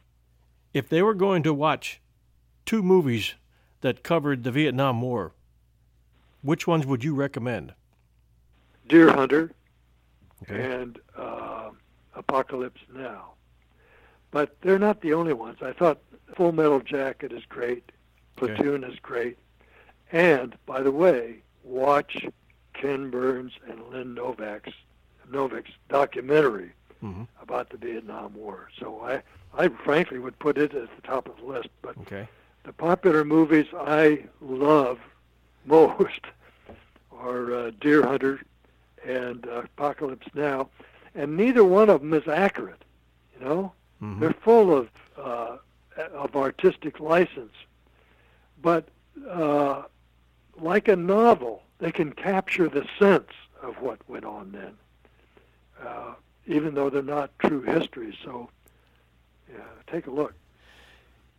[0.74, 2.02] if they were going to watch
[2.66, 3.34] two movies
[3.80, 5.32] that covered the Vietnam War,
[6.42, 7.72] which ones would you recommend?
[8.88, 9.52] Deer Hunter
[10.42, 10.62] okay.
[10.62, 11.70] and uh,
[12.14, 13.32] Apocalypse Now.
[14.30, 15.60] But they're not the only ones.
[15.62, 16.02] I thought
[16.36, 17.90] Full Metal Jacket is great.
[18.36, 18.92] Platoon okay.
[18.92, 19.38] is great.
[20.12, 22.26] And by the way, watch
[22.74, 24.74] Ken Burns and Lynn Novick's
[25.32, 26.72] Novick's documentary
[27.04, 27.22] mm-hmm.
[27.42, 28.68] about the Vietnam War.
[28.78, 29.22] So I,
[29.56, 31.68] I frankly would put it at the top of the list.
[31.82, 32.28] But okay.
[32.64, 34.98] the popular movies I love
[35.66, 36.20] most
[37.12, 38.40] are uh, Deer Hunter
[39.06, 40.68] and uh, Apocalypse Now,
[41.14, 42.82] and neither one of them is accurate.
[43.38, 44.20] You know, mm-hmm.
[44.20, 45.58] they're full of uh,
[46.12, 47.52] of artistic license.
[48.60, 48.88] But
[49.28, 49.82] uh,
[50.60, 53.30] like a novel, they can capture the sense
[53.62, 54.74] of what went on then,
[55.86, 56.14] uh,
[56.46, 58.16] even though they're not true history.
[58.24, 58.50] So,
[59.52, 60.34] yeah, take a look.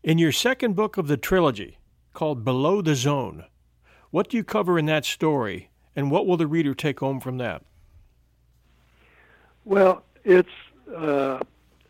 [0.04, 1.78] In your second book of the trilogy,
[2.14, 3.46] called Below the Zone,
[4.12, 7.38] what do you cover in that story, and what will the reader take home from
[7.40, 7.64] that?
[9.66, 10.50] Well, it's
[10.96, 11.40] uh,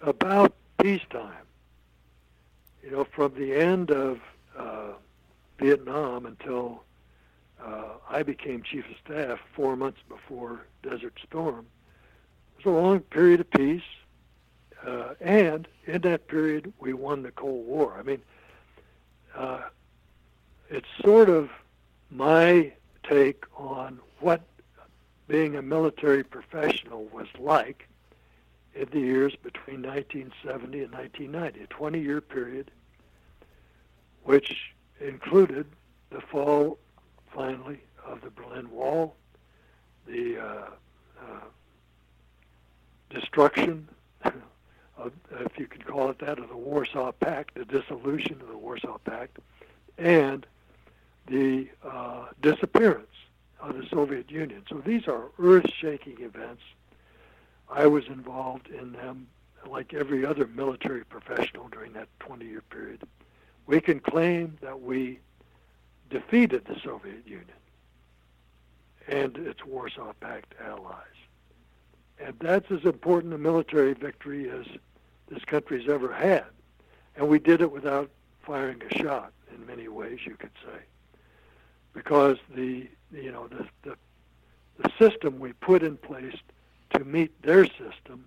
[0.01, 1.45] about peacetime
[2.86, 4.19] you know, from the end of
[4.58, 4.91] uh,
[5.60, 6.84] Vietnam until
[7.63, 11.65] uh, I became chief of staff four months before Desert Storm,
[12.65, 13.84] a long period of peace.
[14.86, 17.95] Uh, and in that period, we won the Cold War.
[17.97, 18.21] I mean,
[19.36, 19.62] uh,
[20.69, 21.49] it's sort of
[22.12, 22.71] my
[23.04, 24.41] take on what
[25.28, 27.88] being a military professional was like
[28.75, 32.71] in the years between 1970 and 1990, a 20 year period,
[34.23, 35.65] which included
[36.10, 36.78] the fall,
[37.34, 39.15] finally, of the Berlin Wall,
[40.06, 40.69] the uh,
[41.19, 41.39] uh,
[43.19, 43.88] destruction,
[44.25, 48.97] if you could call it that, of the Warsaw Pact, the dissolution of the Warsaw
[48.99, 49.39] Pact,
[49.97, 50.45] and
[51.28, 53.08] the uh, disappearance
[53.60, 54.63] of the Soviet Union.
[54.69, 56.62] So these are earth shaking events
[57.69, 59.28] I was involved in them
[59.67, 63.01] like every other military professional during that 20 year period.
[63.65, 65.19] We can claim that we
[66.10, 67.47] defeated the Soviet Union
[69.08, 71.14] and its Warsaw Pact allies.
[72.19, 74.65] And that's as important a military victory as
[75.28, 76.45] this country's ever had.
[77.15, 78.10] And we did it without
[78.41, 80.80] firing a shot in many ways, you could say.
[81.93, 83.95] Because the you know the the,
[84.78, 86.36] the system we put in place
[86.93, 88.25] to meet their system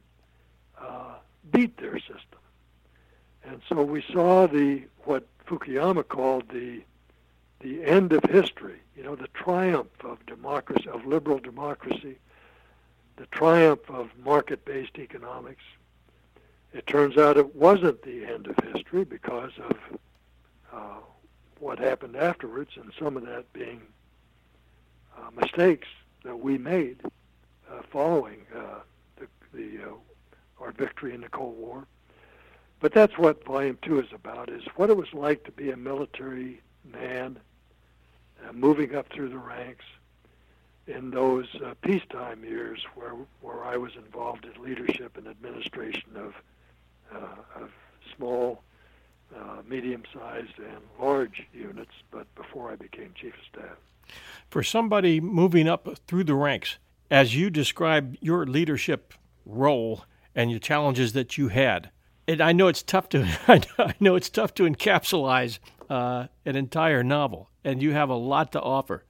[0.81, 1.15] uh,
[1.51, 2.41] beat their system.
[3.45, 6.83] And so we saw the what Fukuyama called the
[7.61, 12.17] the end of history, you know, the triumph of democracy, of liberal democracy,
[13.19, 15.65] the triumph of market-based economics.
[16.73, 19.77] It turns out it wasn't the end of history because of
[20.73, 21.01] uh,
[21.59, 23.83] what happened afterwards, and some of that being
[25.17, 25.89] uh, mistakes
[26.23, 27.01] that we made
[27.71, 28.81] uh, following uh,
[29.17, 31.87] the, the uh, our victory in the Cold War.
[32.81, 35.77] But that's what Volume Two is about: is what it was like to be a
[35.77, 37.39] military man,
[38.47, 39.85] uh, moving up through the ranks
[40.89, 46.35] in those uh, peacetime years, where where I was involved in leadership and administration of
[47.15, 47.71] uh, of
[48.17, 48.63] small,
[49.37, 51.93] uh, medium-sized, and large units.
[52.11, 53.77] But before I became chief of staff,
[54.49, 56.79] for somebody moving up through the ranks,
[57.11, 61.91] as you describe your leadership role and your challenges that you had.
[62.27, 63.27] And I know it's tough to
[63.79, 68.53] I know it's tough to encapsulate uh, an entire novel, and you have a lot
[68.53, 69.05] to offer.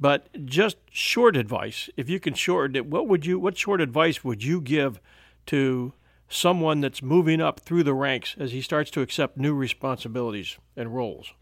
[0.00, 4.22] But just short advice, if you can shorten it, what would you what short advice
[4.22, 5.00] would you give
[5.46, 5.92] to
[6.28, 10.94] someone that's moving up through the ranks as he starts to accept new responsibilities and
[10.94, 11.32] roles?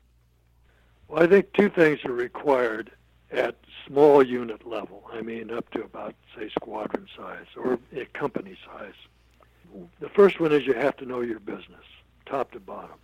[1.09, 2.91] Well, I think two things are required
[3.31, 5.05] at small unit level.
[5.13, 8.95] I mean, up to about, say, squadron size or a company size.
[10.01, 11.85] The first one is you have to know your business,
[12.25, 12.97] top to bottom.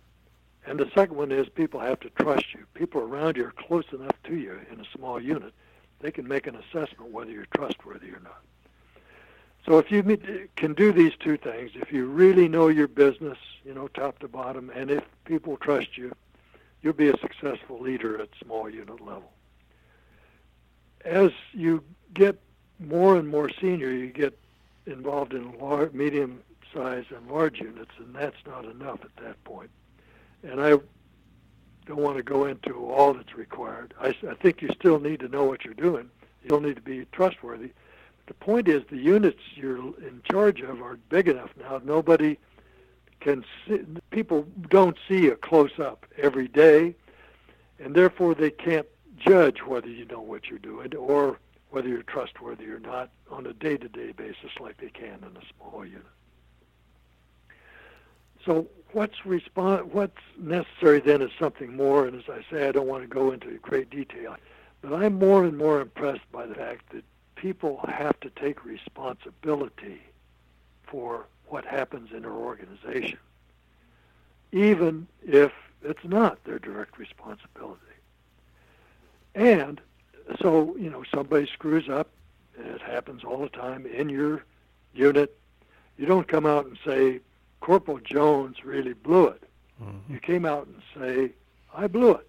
[0.65, 2.65] And the second one is people have to trust you.
[2.73, 5.53] People around you are close enough to you in a small unit,
[5.99, 8.41] they can make an assessment whether you're trustworthy or not.
[9.65, 10.03] So if you
[10.57, 14.27] can do these two things, if you really know your business, you know, top to
[14.27, 16.13] bottom, and if people trust you,
[16.81, 19.31] you'll be a successful leader at small unit level
[21.05, 22.39] as you get
[22.79, 24.37] more and more senior, you get
[24.85, 26.41] involved in large, medium
[26.73, 29.69] size and large units, and that's not enough at that point.
[30.43, 30.69] And I
[31.85, 33.93] don't want to go into all that's required.
[33.99, 36.09] I, I think you still need to know what you're doing.
[36.43, 37.71] You still need to be trustworthy.
[38.27, 41.81] The point is, the units you're in charge of are big enough now.
[41.83, 42.37] Nobody
[43.19, 46.95] can see, people don't see a close up every day,
[47.79, 52.67] and therefore they can't judge whether you know what you're doing or whether you're trustworthy
[52.67, 56.03] or not on a day-to-day basis like they can in a small unit.
[58.45, 62.87] So what's respon- what's necessary then is something more, and as I say, I don't
[62.87, 64.35] want to go into great detail,
[64.81, 67.03] but I'm more and more impressed by the fact that
[67.35, 70.01] people have to take responsibility
[70.83, 73.19] for what happens in their organization,
[74.51, 75.51] even if
[75.81, 77.79] it's not their direct responsibility.
[79.35, 79.81] And
[80.39, 82.09] so, you know, somebody screws up,
[82.57, 84.43] and it happens all the time in your
[84.93, 85.35] unit.
[85.97, 87.19] You don't come out and say,
[87.63, 89.41] Corporal Jones really blew it.
[89.81, 90.13] Mm-hmm.
[90.13, 91.31] You came out and say,
[91.73, 92.27] I blew it.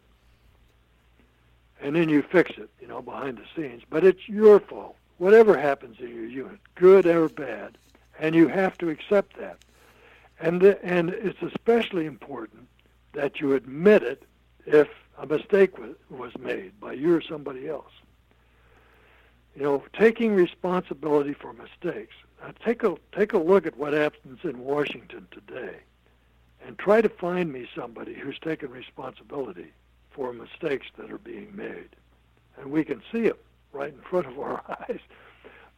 [1.82, 3.82] And then you fix it, you know, behind the scenes.
[3.90, 4.94] But it's your fault.
[5.18, 7.76] Whatever happens in your unit, good or bad,
[8.20, 9.58] and you have to accept that.
[10.38, 12.68] And the, and it's especially important
[13.12, 14.22] that you admit it
[14.66, 17.92] if a mistake was, was made by you or somebody else.
[19.56, 22.14] You know, taking responsibility for mistakes.
[22.64, 25.76] Take a take a look at what happens in Washington today,
[26.64, 29.72] and try to find me somebody who's taken responsibility
[30.10, 31.90] for mistakes that are being made,
[32.58, 33.36] and we can see them
[33.72, 35.00] right in front of our eyes.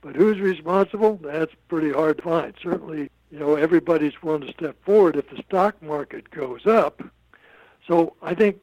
[0.00, 1.18] But who's responsible?
[1.22, 2.54] That's pretty hard to find.
[2.62, 7.02] Certainly, you know, everybody's willing to step forward if the stock market goes up.
[7.88, 8.60] So I think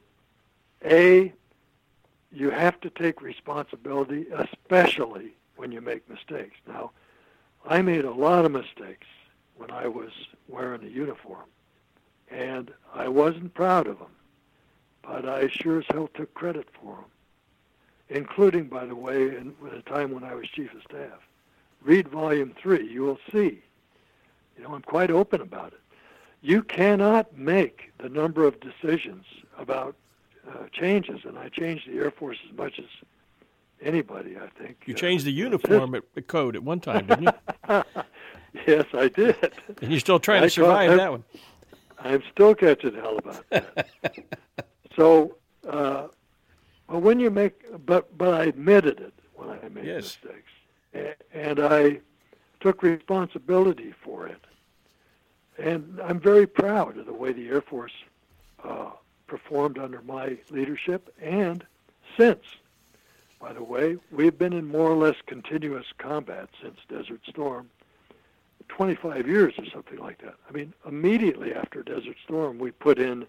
[0.84, 1.32] a,
[2.32, 6.56] you have to take responsibility, especially when you make mistakes.
[6.66, 6.92] Now,
[7.66, 9.06] I made a lot of mistakes
[9.56, 10.10] when I was
[10.48, 11.46] wearing a uniform,
[12.30, 14.12] and I wasn't proud of them,
[15.02, 17.04] but I sure as hell took credit for them,
[18.10, 21.20] including, by the way, in the time when I was chief of staff.
[21.82, 22.86] Read volume three.
[22.86, 23.62] You will see.
[24.56, 25.80] You know, I'm quite open about it.
[26.42, 29.24] You cannot make the number of decisions
[29.58, 29.96] about
[30.46, 32.84] uh, changes, and I changed the Air Force as much as
[33.84, 34.36] anybody.
[34.36, 37.82] I think you changed the uniform at the code at one time, didn't you?
[38.66, 39.52] yes, I did.
[39.80, 41.24] And you're still trying I to survive caught, that one.
[41.98, 43.88] I'm still catching hell about that.
[44.96, 45.36] so,
[45.68, 46.08] uh,
[46.88, 50.18] when you make, but but I admitted it when I made yes.
[50.22, 52.00] mistakes, and I
[52.60, 54.40] took responsibility for it.
[55.58, 57.92] And I'm very proud of the way the Air Force
[58.64, 58.90] uh,
[59.26, 61.64] performed under my leadership and
[62.18, 62.44] since.
[63.44, 67.68] By the way, we've been in more or less continuous combat since Desert Storm,
[68.68, 70.36] 25 years or something like that.
[70.48, 73.26] I mean, immediately after Desert Storm, we put in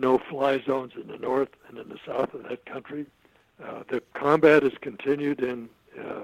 [0.00, 3.06] no-fly zones in the north and in the south of that country.
[3.62, 6.22] Uh, the combat has continued in uh,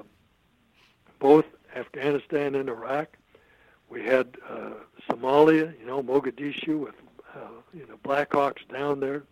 [1.21, 1.45] both
[1.77, 3.17] Afghanistan and Iraq.
[3.89, 4.71] We had uh,
[5.09, 6.97] Somalia, you know, Mogadishu with
[7.37, 9.23] uh, you know Blackhawks down there.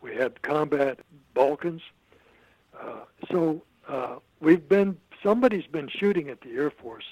[0.00, 1.00] We had combat
[1.34, 1.82] Balkans.
[2.78, 3.00] Uh,
[3.30, 7.04] so uh, we've been somebody's been shooting at the Air Force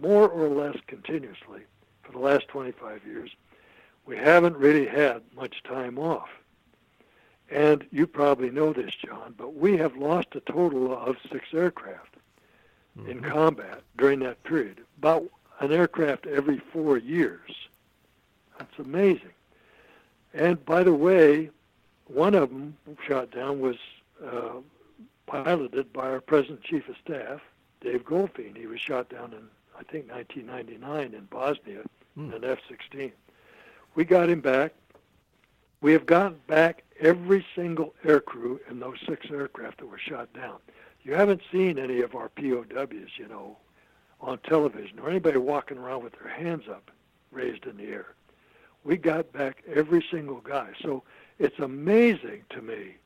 [0.00, 1.62] more or less continuously
[2.02, 3.30] for the last 25 years.
[4.06, 6.28] We haven't really had much time off.
[7.50, 12.14] And you probably know this, John, but we have lost a total of six aircraft
[12.98, 13.10] mm-hmm.
[13.10, 14.80] in combat during that period.
[14.98, 15.24] About
[15.58, 17.50] an aircraft every four years.
[18.58, 19.32] That's amazing.
[20.32, 21.50] And by the way,
[22.06, 23.76] one of them shot down was
[24.24, 24.60] uh,
[25.30, 27.40] piloted by our present chief of staff,
[27.80, 28.56] Dave Goldfein.
[28.56, 29.44] He was shot down in,
[29.78, 31.82] I think, 1999 in Bosnia
[32.18, 32.34] mm.
[32.34, 33.12] in an F-16.
[33.94, 34.72] We got him back.
[35.80, 40.58] We have gotten back every single aircrew in those six aircraft that were shot down.
[41.02, 43.56] You haven't seen any of our POWs, you know,
[44.20, 46.90] on television or anybody walking around with their hands up
[47.32, 48.14] raised in the air.
[48.84, 50.70] We got back every single guy.
[50.82, 51.02] So
[51.38, 52.96] it's amazing to me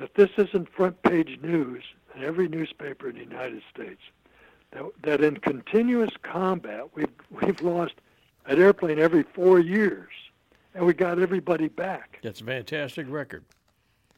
[0.00, 1.84] that this isn't front page news
[2.16, 4.00] in every newspaper in the United States.
[4.72, 7.94] That, that in continuous combat, we've, we've lost
[8.46, 10.10] an airplane every four years,
[10.74, 12.18] and we got everybody back.
[12.22, 13.44] That's a fantastic record.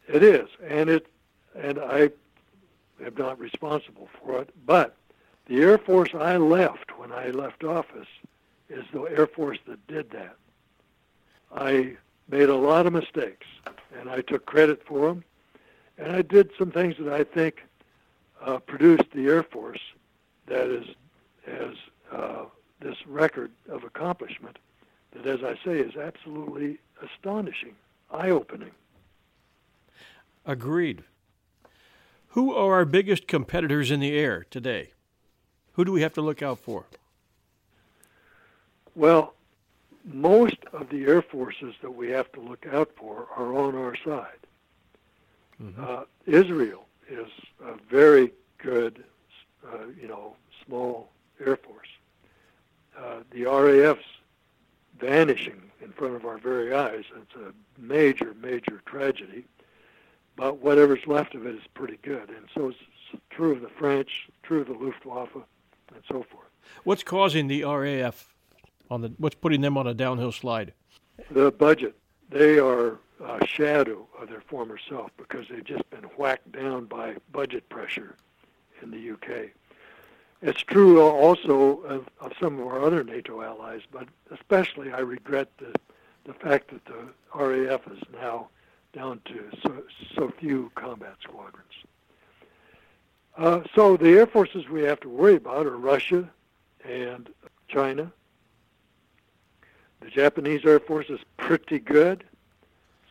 [0.07, 1.07] It is, and it,
[1.57, 2.11] and I
[3.05, 4.95] am not responsible for it, but
[5.47, 8.09] the Air Force I left when I left office
[8.69, 10.37] is the Air Force that did that.
[11.53, 11.97] I
[12.29, 13.47] made a lot of mistakes,
[13.99, 15.25] and I took credit for them.
[15.99, 17.63] And I did some things that I think
[18.41, 19.81] uh, produced the Air Force
[20.47, 20.87] that is
[21.47, 21.75] has
[22.13, 22.45] uh,
[22.81, 24.59] this record of accomplishment
[25.13, 27.75] that, as I say, is absolutely astonishing,
[28.11, 28.71] eye-opening.
[30.47, 31.05] Agreed.
[32.29, 34.93] Who are our biggest competitors in the air today?
[35.73, 36.87] Who do we have to look out for?
[38.95, 39.35] Well,
[40.05, 43.95] most of the air forces that we have to look out for are on our
[43.97, 44.39] side.
[45.61, 45.85] Mm-hmm.
[45.85, 47.29] Uh, Israel is
[47.65, 49.05] a very good,
[49.67, 51.11] uh, you know, small
[51.45, 51.89] air force.
[52.97, 54.05] Uh, the RAF's
[54.99, 57.05] vanishing in front of our very eyes.
[57.17, 59.45] It's a major, major tragedy.
[60.37, 62.79] But whatever's left of it is pretty good, and so it's
[63.31, 66.49] true of the French, true of the Luftwaffe, and so forth.
[66.85, 68.33] What's causing the RAF
[68.91, 69.13] on the?
[69.19, 70.73] What's putting them on a downhill slide?
[71.31, 71.97] The budget.
[72.31, 77.17] They are a shadow of their former self because they've just been whacked down by
[77.31, 78.17] budget pressure
[78.83, 79.51] in the UK.
[80.41, 85.49] It's true also of, of some of our other NATO allies, but especially I regret
[85.59, 85.73] the
[86.25, 88.49] the fact that the RAF is now
[88.93, 89.83] down to so,
[90.15, 91.73] so few combat squadrons.
[93.37, 96.29] Uh, so the air forces we have to worry about are Russia
[96.85, 97.31] and
[97.69, 98.13] China.
[100.01, 102.25] The Japanese Air Force is pretty good.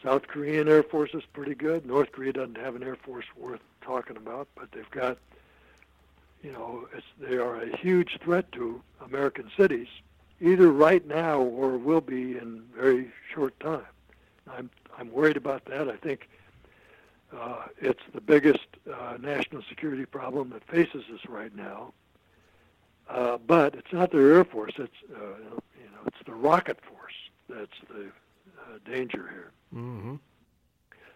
[0.04, 1.86] South Korean Air Force is pretty good.
[1.86, 5.18] North Korea doesn't have an Air Force worth talking about, but they've got,
[6.42, 6.88] you know,
[7.20, 9.88] they are a huge threat to American cities,
[10.40, 13.86] either right now or will be in very short time.
[14.52, 15.88] I'm I'm worried about that.
[15.88, 16.30] I think
[17.38, 21.94] uh, it's the biggest uh, national security problem that faces us right now.
[23.10, 24.74] Uh, but it's not the Air Force.
[24.78, 25.38] It's uh,
[25.80, 27.14] you know it's the rocket force
[27.50, 28.12] that's the
[28.80, 29.52] danger here.
[29.76, 30.16] Mm-hmm.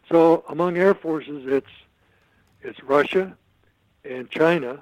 [0.09, 1.71] So among air forces, it's
[2.61, 3.35] it's Russia
[4.03, 4.81] and China.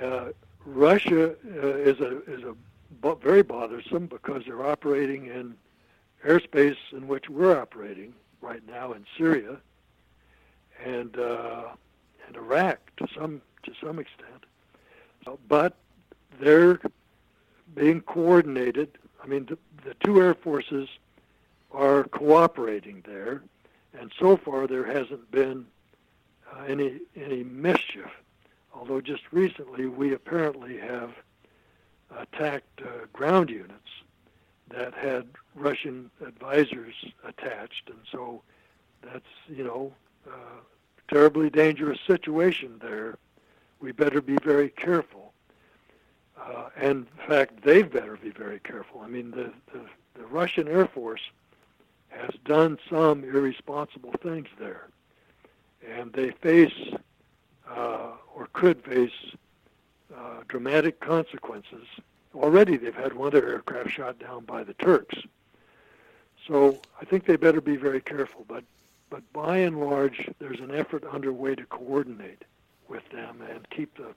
[0.00, 0.26] Uh,
[0.64, 2.54] Russia is a is a
[3.16, 5.54] very bothersome because they're operating in
[6.26, 9.58] airspace in which we're operating right now in Syria
[10.84, 11.64] and uh,
[12.26, 14.44] and Iraq to some to some extent,
[15.48, 15.76] but
[16.40, 16.80] they're
[17.74, 18.98] being coordinated.
[19.22, 20.88] I mean, the, the two air forces
[21.74, 23.42] are cooperating there,
[23.98, 25.66] and so far there hasn't been
[26.52, 28.10] uh, any any mischief.
[28.74, 31.12] Although just recently we apparently have
[32.16, 33.90] attacked uh, ground units
[34.70, 36.94] that had Russian advisors
[37.24, 38.42] attached, and so
[39.02, 39.92] that's you know
[40.26, 40.60] uh,
[41.08, 43.18] terribly dangerous situation there.
[43.80, 45.32] We better be very careful.
[46.40, 49.00] Uh, and in fact, they better be very careful.
[49.00, 51.20] I mean, the, the, the Russian Air Force
[52.16, 54.88] has done some irresponsible things there.
[55.88, 56.94] And they face,
[57.68, 59.34] uh, or could face,
[60.14, 61.86] uh, dramatic consequences.
[62.34, 65.16] Already they've had one of their aircraft shot down by the Turks.
[66.46, 68.44] So I think they better be very careful.
[68.48, 68.64] But,
[69.10, 72.42] but by and large, there's an effort underway to coordinate
[72.88, 74.14] with them and keep the,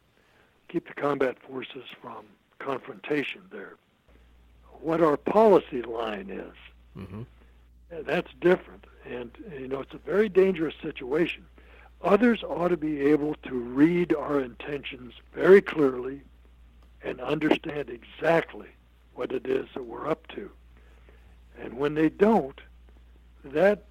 [0.68, 2.26] keep the combat forces from
[2.60, 3.76] confrontation there.
[4.82, 6.54] What our policy line is,
[6.98, 7.22] Mm-hmm.
[7.90, 8.86] That's different.
[9.06, 11.46] And, you know, it's a very dangerous situation.
[12.04, 16.22] Others ought to be able to read our intentions very clearly
[17.02, 18.68] and understand exactly
[19.16, 20.52] what it is that we're up to.
[21.60, 22.60] And when they don't,
[23.44, 23.86] that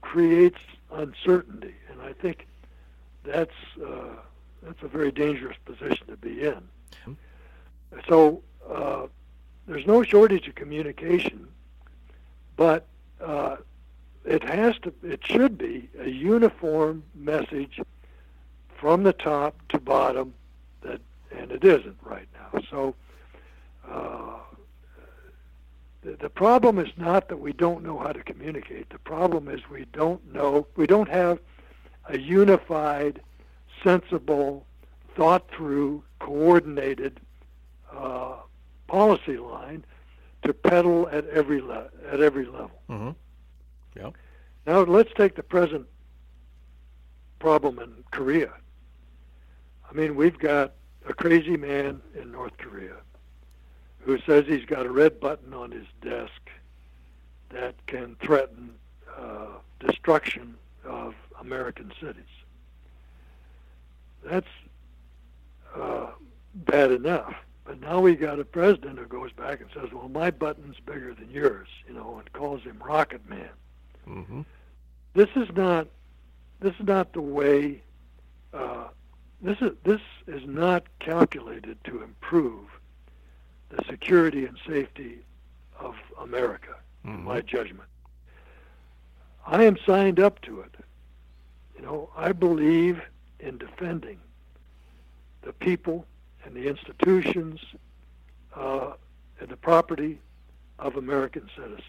[0.00, 0.58] creates
[0.92, 1.74] uncertainty.
[1.90, 2.46] And I think
[3.24, 4.16] that's uh,
[4.62, 6.62] that's a very dangerous position to be in.
[8.08, 9.06] So uh,
[9.66, 11.46] there's no shortage of communication,
[12.56, 12.86] but
[13.20, 13.56] uh,
[14.24, 17.80] it has to, it should be a uniform message
[18.76, 20.34] from the top to bottom,
[20.82, 21.00] that,
[21.30, 22.60] and it isn't right now.
[22.70, 22.94] So
[23.88, 24.38] uh,
[26.02, 28.90] the, the problem is not that we don't know how to communicate.
[28.90, 31.38] The problem is we don't know, we don't have
[32.08, 33.20] a unified,
[33.82, 34.66] sensible,
[35.14, 37.20] thought through, coordinated
[37.92, 38.34] uh,
[38.86, 39.84] policy line
[40.46, 42.80] to peddle at every le- at every level.
[42.88, 43.10] Mm-hmm.
[43.96, 44.14] Yep.
[44.66, 45.86] Now let's take the present
[47.38, 48.52] problem in Korea.
[49.88, 50.72] I mean, we've got
[51.08, 52.96] a crazy man in North Korea
[54.00, 56.50] who says he's got a red button on his desk
[57.50, 58.70] that can threaten
[59.18, 59.46] uh,
[59.80, 62.22] destruction of American cities.
[64.24, 64.46] That's
[65.74, 66.08] uh,
[66.54, 67.34] bad enough.
[67.66, 71.12] But now we got a president who goes back and says, "Well, my button's bigger
[71.12, 73.48] than yours," you know, and calls him Rocket Man.
[74.08, 74.42] Mm-hmm.
[75.14, 75.88] This is not.
[76.60, 77.82] This is not the way.
[78.54, 78.84] Uh,
[79.42, 82.68] this is this is not calculated to improve
[83.70, 85.18] the security and safety
[85.80, 87.88] of America, in my judgment.
[89.44, 90.74] I am signed up to it.
[91.76, 93.02] You know, I believe
[93.40, 94.20] in defending
[95.42, 96.06] the people
[96.46, 97.60] and the institutions
[98.54, 98.92] uh,
[99.40, 100.20] and the property
[100.78, 101.82] of American citizens.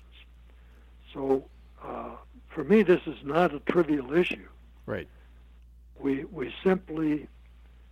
[1.14, 1.46] So,
[1.84, 2.16] uh,
[2.48, 4.48] for me, this is not a trivial issue.
[4.86, 5.08] Right.
[6.00, 7.28] We we simply,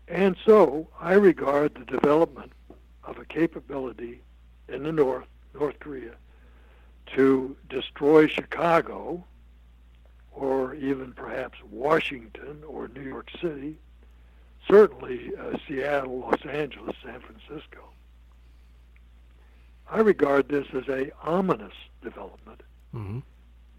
[0.07, 2.51] and so I regard the development
[3.03, 4.22] of a capability
[4.68, 6.16] in the North, North Korea,
[7.16, 9.24] to destroy Chicago,
[10.32, 13.78] or even perhaps Washington or New York City,
[14.70, 17.80] certainly uh, Seattle, Los Angeles, San Francisco.
[19.89, 22.61] I regard this as a ominous development
[22.95, 23.20] Mm-hmm.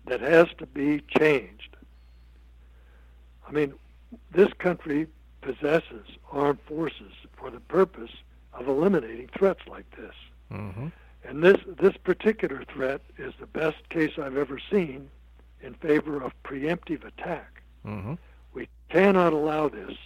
[0.09, 1.75] that has to be changed.
[3.49, 3.73] I mean,
[4.31, 5.07] this country
[5.41, 8.11] possesses armed forces for the purpose
[8.53, 10.13] of eliminating threats like this.
[10.53, 10.89] Mm-hmm.
[11.25, 15.09] And this this particular threat is the best case I've ever seen
[15.63, 17.63] in favor of preemptive attack.
[17.87, 18.15] Mm-hmm.
[18.53, 19.97] We cannot allow this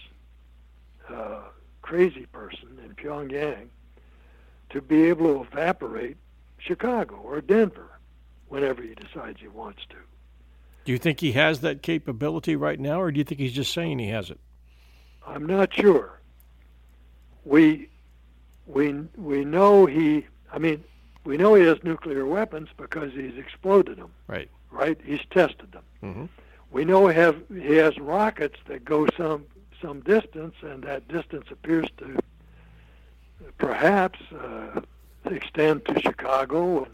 [1.09, 1.41] uh,
[1.81, 3.67] crazy person in Pyongyang
[4.69, 6.17] to be able to evaporate
[6.57, 7.99] Chicago or Denver
[8.47, 9.95] whenever he decides he wants to.
[10.83, 13.73] Do you think he has that capability right now, or do you think he's just
[13.73, 14.39] saying he has it?
[15.25, 16.19] I'm not sure.
[17.45, 17.89] We
[18.65, 20.25] we we know he.
[20.51, 20.83] I mean,
[21.23, 24.11] we know he has nuclear weapons because he's exploded them.
[24.27, 24.49] Right.
[24.71, 24.99] Right.
[25.03, 25.83] He's tested them.
[26.03, 26.25] Mm-hmm.
[26.71, 29.45] We know he have he has rockets that go some
[29.81, 32.17] some distance, and that distance appears to
[33.57, 34.81] perhaps uh,
[35.25, 36.83] extend to Chicago.
[36.85, 36.93] And,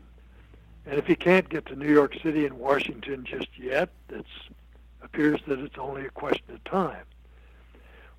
[0.86, 4.26] and if he can't get to New York City and Washington just yet, it
[5.02, 7.04] appears that it's only a question of time.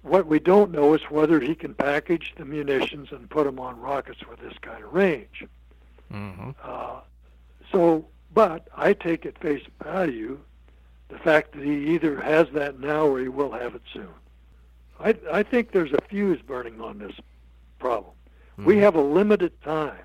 [0.02, 3.80] What we don't know is whether he can package the munitions and put them on
[3.80, 5.44] rockets with this kind of range.
[6.12, 6.50] Mm-hmm.
[6.62, 7.00] Uh,
[7.72, 10.38] so, but I take at face value
[11.08, 14.08] the fact that he either has that now or he will have it soon.
[15.00, 17.14] I, I think there's a fuse burning on this
[17.78, 18.12] problem.
[18.56, 18.80] We hmm.
[18.80, 20.04] have a limited time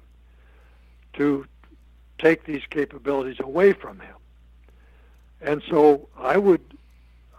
[1.14, 1.46] to
[2.20, 4.16] take these capabilities away from him.
[5.42, 6.62] And so I would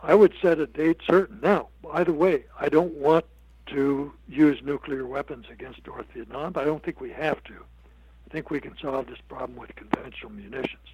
[0.03, 1.41] I would set a date certain.
[1.43, 3.25] Now, by the way, I don't want
[3.67, 7.55] to use nuclear weapons against North Vietnam, but I don't think we have to.
[7.55, 10.89] I think we can solve this problem with conventional munitions.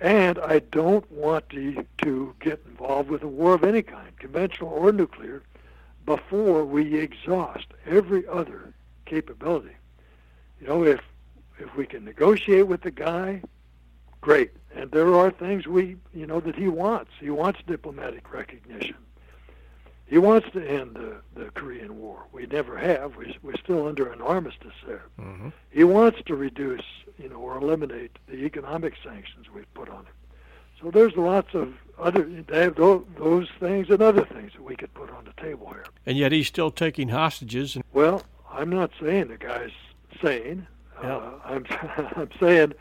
[0.00, 4.70] And I don't want to, to get involved with a war of any kind, conventional
[4.70, 5.42] or nuclear,
[6.16, 8.74] before we exhaust every other
[9.06, 9.76] capability.
[10.60, 11.00] You know, if
[11.60, 13.42] if we can negotiate with the guy,
[14.20, 14.50] great.
[14.74, 17.12] And there are things we, you know, that he wants.
[17.20, 18.96] He wants diplomatic recognition.
[20.06, 22.24] He wants to end the, the Korean War.
[22.32, 23.14] We never have.
[23.14, 25.04] We, we're still under an armistice there.
[25.20, 25.50] Mm-hmm.
[25.70, 26.86] He wants to reduce,
[27.18, 30.14] you know, or eliminate the economic sanctions we've put on him.
[30.80, 34.92] So there's lots of other they have those things and other things that we could
[34.94, 35.84] put on the table here.
[36.06, 37.76] And yet he's still taking hostages.
[37.76, 39.72] And- well, I'm not saying the guy's
[40.22, 40.66] sane.
[41.02, 41.66] Uh, I'm
[42.16, 42.74] I'm saying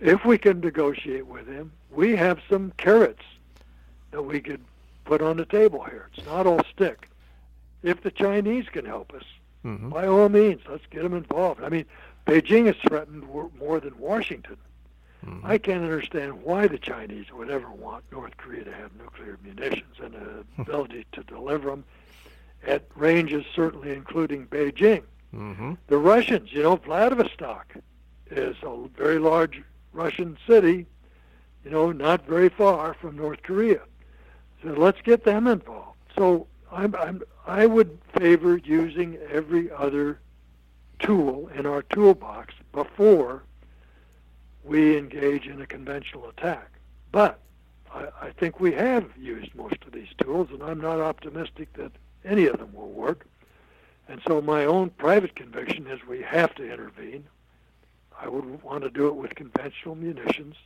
[0.00, 3.22] if we can negotiate with him, we have some carrots
[4.10, 4.60] that we could
[5.04, 6.08] put on the table here.
[6.14, 7.08] It's not all stick.
[7.82, 9.24] If the Chinese can help us,
[9.64, 9.88] mm-hmm.
[9.90, 11.62] by all means, let's get them involved.
[11.62, 11.86] I mean,
[12.26, 13.24] Beijing is threatened
[13.58, 14.56] more than Washington.
[15.24, 15.46] Mm-hmm.
[15.46, 19.96] I can't understand why the Chinese would ever want North Korea to have nuclear munitions
[20.02, 21.84] and the ability to deliver them
[22.66, 25.02] at ranges, certainly including Beijing.
[25.34, 25.74] Mm-hmm.
[25.86, 27.74] The Russians, you know, Vladivostok
[28.30, 29.62] is a very large
[29.92, 30.86] Russian city,
[31.64, 33.80] you know, not very far from North Korea.
[34.62, 35.98] So let's get them involved.
[36.16, 40.20] So I'm, I'm, I would favor using every other
[40.98, 43.42] tool in our toolbox before
[44.64, 46.70] we engage in a conventional attack.
[47.12, 47.38] But
[47.92, 51.92] I, I think we have used most of these tools, and I'm not optimistic that
[52.24, 53.26] any of them will work.
[54.08, 57.24] And so my own private conviction is we have to intervene.
[58.20, 60.56] I would want to do it with conventional munitions,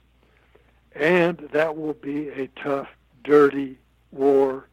[0.95, 2.89] and that will be a tough,
[3.23, 3.79] dirty
[4.11, 4.69] war.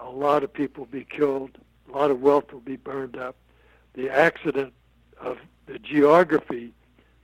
[0.00, 1.58] A lot of people will be killed.
[1.88, 3.36] A lot of wealth will be burned up.
[3.94, 4.72] The accident
[5.18, 6.72] of the geography,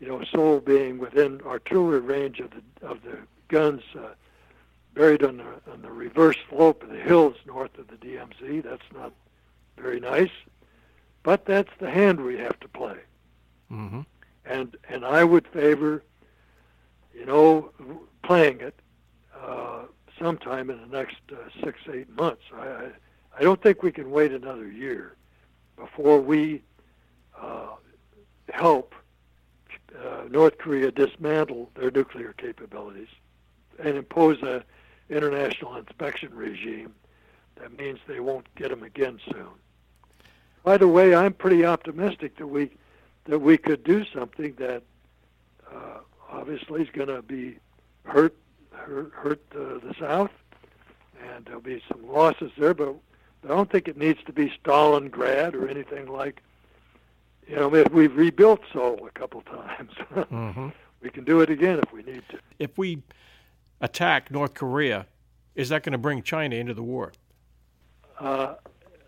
[0.00, 3.18] you know, Seoul being within artillery range of the of the
[3.48, 4.08] guns uh,
[4.94, 8.62] buried on the on the reverse slope of the hills north of the DMZ.
[8.62, 9.12] That's not
[9.76, 10.30] very nice.
[11.22, 12.98] But that's the hand we have to play.
[13.70, 14.02] Mm-hmm.
[14.44, 16.02] And and I would favor,
[17.14, 17.70] you know,
[18.22, 18.78] playing it
[19.34, 19.82] uh,
[20.18, 22.42] sometime in the next uh, six eight months.
[22.54, 22.88] I
[23.38, 25.16] I don't think we can wait another year
[25.76, 26.62] before we
[27.40, 27.74] uh,
[28.50, 28.94] help
[30.04, 33.08] uh, North Korea dismantle their nuclear capabilities
[33.78, 34.64] and impose a
[35.08, 36.92] international inspection regime
[37.56, 39.48] that means they won't get them again soon.
[40.62, 42.70] By the way, I'm pretty optimistic that we
[43.24, 44.82] that we could do something that
[45.72, 45.98] uh,
[46.30, 47.58] obviously is going to be
[48.04, 48.36] hurt
[48.72, 50.30] hurt, hurt the South,
[51.22, 52.74] and there'll be some losses there.
[52.74, 52.96] But
[53.44, 56.42] I don't think it needs to be Stalingrad or anything like.
[57.46, 59.92] You know, we've rebuilt Seoul a couple times.
[60.14, 60.68] mm-hmm.
[61.00, 62.38] We can do it again if we need to.
[62.58, 63.02] If we
[63.80, 65.06] attack North Korea,
[65.54, 67.12] is that going to bring China into the war?
[68.18, 68.54] Uh,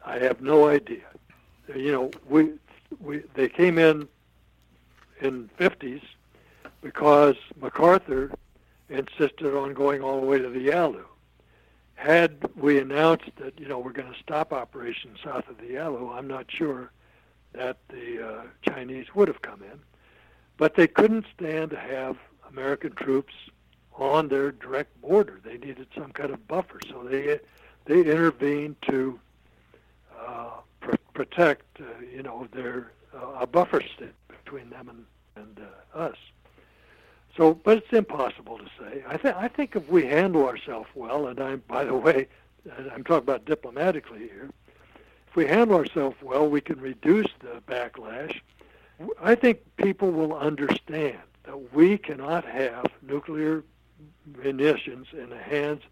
[0.05, 1.03] I have no idea
[1.74, 2.53] you know, we
[3.01, 4.09] we they came in
[5.20, 6.03] in 50s
[6.80, 8.32] because MacArthur
[8.89, 11.05] insisted on going all the way to the Yalu.
[11.95, 16.11] Had we announced that you know we're going to stop operations south of the Yalu,
[16.12, 16.91] I'm not sure
[17.53, 19.80] that the uh, Chinese would have come in,
[20.57, 22.16] but they couldn't stand to have
[22.49, 23.34] American troops
[23.96, 25.40] on their direct border.
[25.42, 27.40] They needed some kind of buffer, so they
[27.84, 29.18] they intervened to
[30.18, 31.84] uh, pr- protect, uh,
[32.14, 35.05] you know, their uh, a buffer stick between them and
[35.36, 35.61] and
[35.94, 36.16] uh, us.
[37.36, 39.05] So, but it's impossible to say.
[39.07, 42.26] I think I think if we handle ourselves well, and I'm by the way,
[42.92, 44.51] I'm talking about diplomatically here.
[45.28, 48.40] If we handle ourselves well, we can reduce the backlash.
[49.20, 53.62] I think people will understand that we cannot have nuclear
[54.42, 55.82] munitions in the hands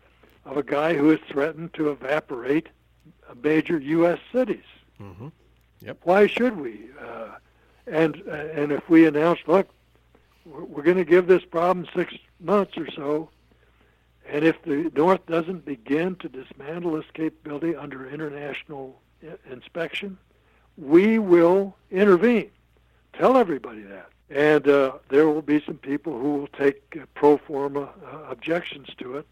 [0.46, 2.68] of a guy who has threatened to evaporate
[3.42, 4.18] major U.S.
[4.32, 4.64] cities.
[5.00, 5.28] Mm-hmm.
[5.80, 5.98] Yep.
[6.04, 6.86] Why should we?
[6.98, 7.36] Uh,
[7.86, 9.68] and uh, and if we announce, look,
[10.46, 13.28] we're, we're going to give this problem six months or so,
[14.26, 18.98] and if the North doesn't begin to dismantle this capability under international
[19.50, 20.18] inspection,
[20.76, 22.50] we will intervene.
[23.12, 24.08] Tell everybody that.
[24.28, 28.88] And uh, there will be some people who will take uh, pro forma uh, objections
[28.98, 29.26] to it.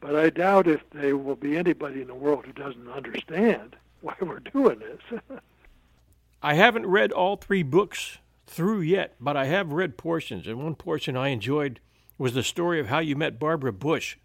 [0.00, 4.14] But I doubt if there will be anybody in the world who doesn't understand why
[4.20, 5.20] we're doing this.
[6.42, 10.76] I haven't read all three books through yet, but I have read portions, and one
[10.76, 11.80] portion I enjoyed
[12.16, 14.16] was the story of how you met Barbara Bush.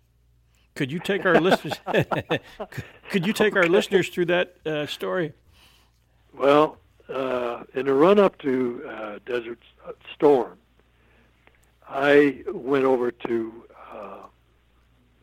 [0.76, 1.80] Could you take our listeners?
[3.10, 3.60] could you take okay.
[3.60, 5.34] our listeners through that uh, story?
[6.34, 6.78] Well,
[7.10, 9.60] uh, in the run-up to uh, Desert
[10.16, 10.58] Storm,
[11.88, 14.18] I went over to uh,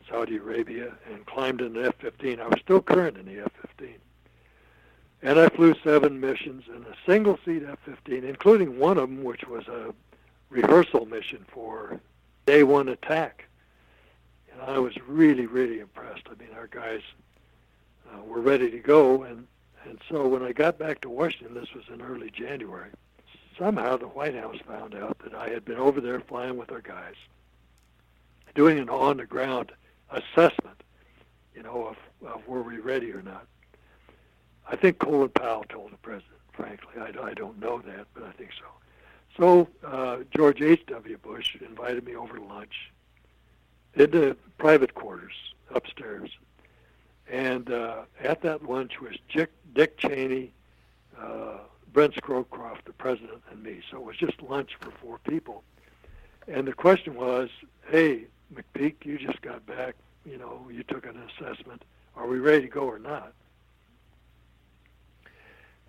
[0.09, 2.39] Saudi Arabia and climbed in the F-15.
[2.39, 3.95] I was still current in the F-15.
[5.23, 9.43] And I flew seven missions in a single seat F-15, including one of them, which
[9.47, 9.93] was a
[10.49, 11.99] rehearsal mission for
[12.45, 13.45] day one attack.
[14.67, 16.23] I was really, really impressed.
[16.27, 17.01] I mean, our guys
[18.13, 19.23] uh, were ready to go.
[19.23, 19.47] And,
[19.85, 22.89] and so when I got back to Washington, this was in early January,
[23.57, 26.81] somehow the White House found out that I had been over there flying with our
[26.81, 27.15] guys,
[28.53, 29.71] doing an on-the-ground
[30.11, 30.83] assessment,
[31.55, 33.47] you know, of, of were we ready or not.
[34.69, 37.01] I think Colin Powell told the president, frankly.
[37.01, 38.65] I, I don't know that, but I think so.
[39.37, 41.17] So uh, George H.W.
[41.17, 42.91] Bush invited me over to lunch
[43.95, 45.33] in the private quarters
[45.73, 46.29] upstairs.
[47.29, 50.51] And uh, at that lunch was Dick, Dick Cheney,
[51.19, 51.59] uh,
[51.93, 53.81] Brent Scowcroft, the president, and me.
[53.89, 55.63] So it was just lunch for four people.
[56.47, 57.49] And the question was,
[57.89, 59.95] hey, McPeak, you just got back.
[60.25, 61.83] You know, you took an assessment.
[62.15, 63.33] Are we ready to go or not?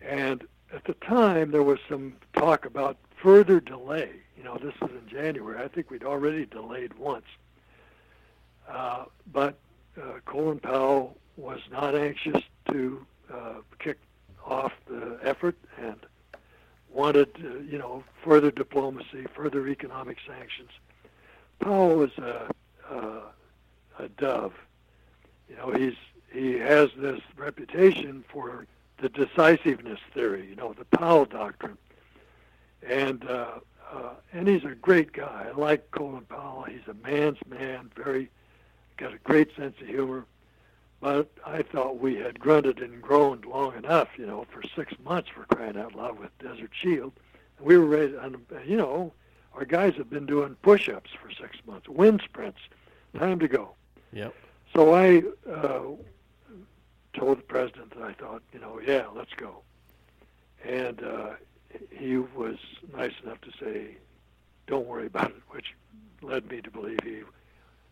[0.00, 4.10] And at the time, there was some talk about further delay.
[4.36, 5.62] You know, this was in January.
[5.62, 7.26] I think we'd already delayed once.
[8.68, 9.58] Uh, but
[10.00, 13.98] uh, Colin Powell was not anxious to uh, kick
[14.44, 15.96] off the effort and
[16.92, 20.70] wanted, uh, you know, further diplomacy, further economic sanctions.
[21.60, 22.50] Powell was a,
[22.90, 23.22] a,
[23.98, 24.54] a dove.
[25.48, 25.96] You know, he's
[26.32, 28.66] he has this reputation for
[28.98, 31.76] the decisiveness theory, you know, the Powell doctrine.
[32.88, 33.58] And uh,
[34.32, 35.46] and he's a great guy.
[35.48, 36.64] I like Colin Powell.
[36.68, 38.30] He's a man's man, very
[39.02, 40.26] got a great sense of humor.
[41.00, 45.28] But I thought we had grunted and groaned long enough, you know, for six months
[45.28, 47.12] for crying out loud with Desert Shield.
[47.58, 49.12] And we were ready, and, you know,
[49.54, 52.60] our guys have been doing push-ups for six months, wind sprints.
[53.18, 53.72] Time to go.
[54.12, 54.32] Yep.
[54.74, 55.80] So I uh,
[57.14, 59.62] told the president that I thought, you know, yeah, let's go.
[60.64, 61.30] And uh,
[61.90, 62.56] he was
[62.96, 63.96] nice enough to say,
[64.68, 65.74] don't worry about it, which
[66.22, 67.22] led me to believe he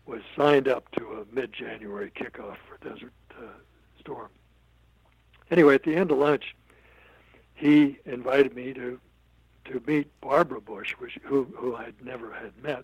[0.05, 3.43] was signed up to a mid-January kickoff for Desert uh,
[3.99, 4.29] Storm.
[5.49, 6.55] Anyway, at the end of lunch,
[7.53, 8.99] he invited me to
[9.65, 12.83] to meet Barbara Bush, which, who who I had never had met,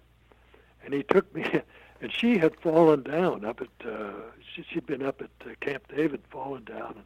[0.83, 1.43] and he took me,
[2.01, 4.11] and she had fallen down up at uh,
[4.53, 7.05] she, she'd been up at uh, Camp David, fallen down, and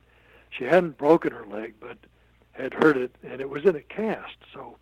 [0.49, 1.97] she hadn't broken her leg, but
[2.51, 4.35] had hurt it, and it was in a cast.
[4.53, 4.75] So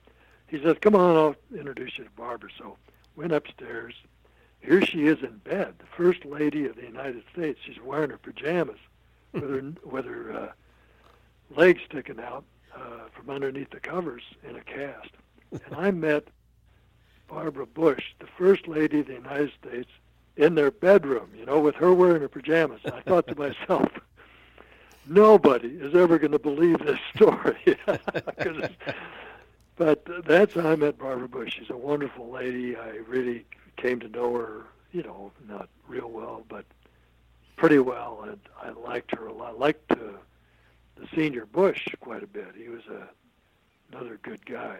[0.47, 2.77] he says, "Come on, I'll introduce you to Barbara." So
[3.15, 3.93] went upstairs.
[4.61, 7.59] Here she is in bed, the first lady of the United States.
[7.65, 8.79] She's wearing her pajamas,
[9.31, 10.51] with her with her uh,
[11.55, 12.43] legs sticking out
[12.75, 15.09] uh, from underneath the covers in a cast.
[15.51, 16.27] And I met
[17.27, 19.89] Barbara Bush, the first lady of the United States,
[20.35, 22.81] in their bedroom, you know, with her wearing her pajamas.
[22.83, 23.89] And I thought to myself,
[25.07, 27.77] nobody is ever going to believe this story.
[29.75, 31.55] but that's how I met Barbara Bush.
[31.57, 32.75] She's a wonderful lady.
[32.75, 33.45] I really
[33.79, 36.65] came to know her, you know, not real well, but
[37.55, 39.55] pretty well, and I liked her a lot.
[39.55, 39.95] I liked uh,
[40.95, 42.53] the senior Bush quite a bit.
[42.55, 43.07] He was a
[43.91, 44.77] another good guy.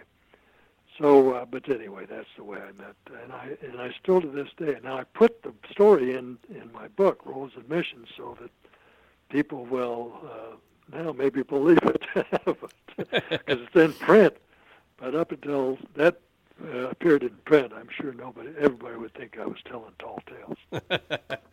[1.00, 4.28] So, uh, but anyway, that's the way I met, and I and I still to
[4.28, 4.78] this day.
[4.84, 8.52] Now I put the story in in my book, Roles and Missions, so that
[9.30, 12.04] people will uh, now maybe believe it
[12.98, 14.36] because it's in print.
[14.98, 16.20] But up until that
[16.64, 20.82] uh, appeared in print, I'm sure nobody, everybody would think I was telling tall tales.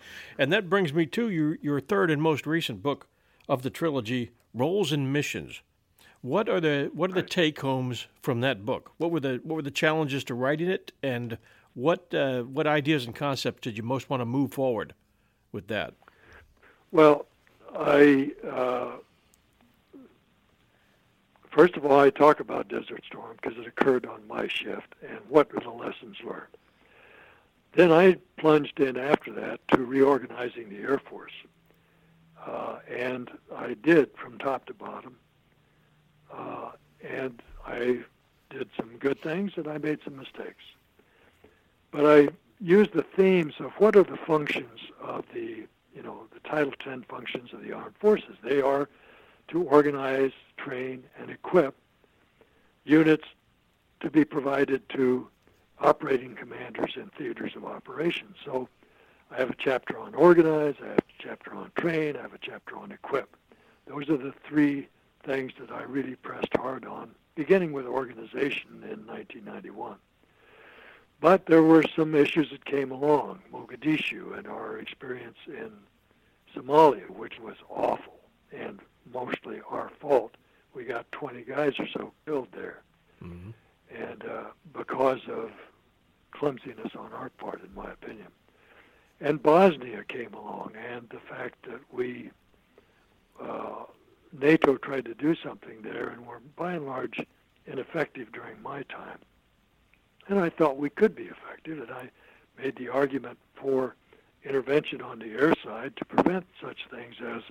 [0.38, 3.06] and that brings me to your your third and most recent book
[3.48, 5.62] of the trilogy, Roles and Missions.
[6.22, 8.92] What are the what are the take homes from that book?
[8.98, 11.38] What were the what were the challenges to writing it, and
[11.74, 14.94] what uh, what ideas and concepts did you most want to move forward
[15.52, 15.94] with that?
[16.90, 17.26] Well,
[17.78, 18.92] I uh,
[21.56, 25.18] first of all I talk about Desert Storm because it occurred on my shift, and
[25.28, 26.56] what were the lessons learned.
[27.74, 31.32] Then I plunged in after that to reorganizing the Air Force,
[32.46, 35.16] uh, and I did from top to bottom
[36.32, 36.70] uh,
[37.02, 38.00] and I
[38.50, 40.64] did some good things and I made some mistakes.
[41.90, 42.28] But I
[42.60, 47.02] used the themes of what are the functions of the, you know, the Title X
[47.08, 48.36] functions of the armed forces.
[48.42, 48.88] They are
[49.48, 51.76] to organize, train, and equip
[52.84, 53.24] units
[54.00, 55.28] to be provided to
[55.80, 58.36] operating commanders in theaters of operations.
[58.44, 58.68] So
[59.30, 62.38] I have a chapter on organize, I have a chapter on train, I have a
[62.38, 63.36] chapter on equip.
[63.86, 64.88] Those are the three
[65.24, 69.96] things that I really pressed hard on, beginning with organization in 1991.
[71.20, 75.72] but there were some issues that came along, Mogadishu and our experience in
[76.54, 78.20] Somalia, which was awful
[78.52, 78.80] and
[79.12, 80.36] mostly our fault.
[80.74, 82.82] We got 20 guys or so killed there,
[83.22, 83.50] mm-hmm.
[83.94, 84.44] and uh,
[84.76, 85.50] because of
[86.32, 88.28] clumsiness on our part, in my opinion.
[89.20, 92.30] And Bosnia came along, and the fact that we
[93.40, 93.84] uh,
[94.38, 97.20] NATO tried to do something there, and were by and large
[97.66, 99.18] ineffective during my time.
[100.28, 102.10] And I thought we could be effective, and I
[102.58, 103.94] made the argument for
[104.44, 107.42] intervention on the air side to prevent such things as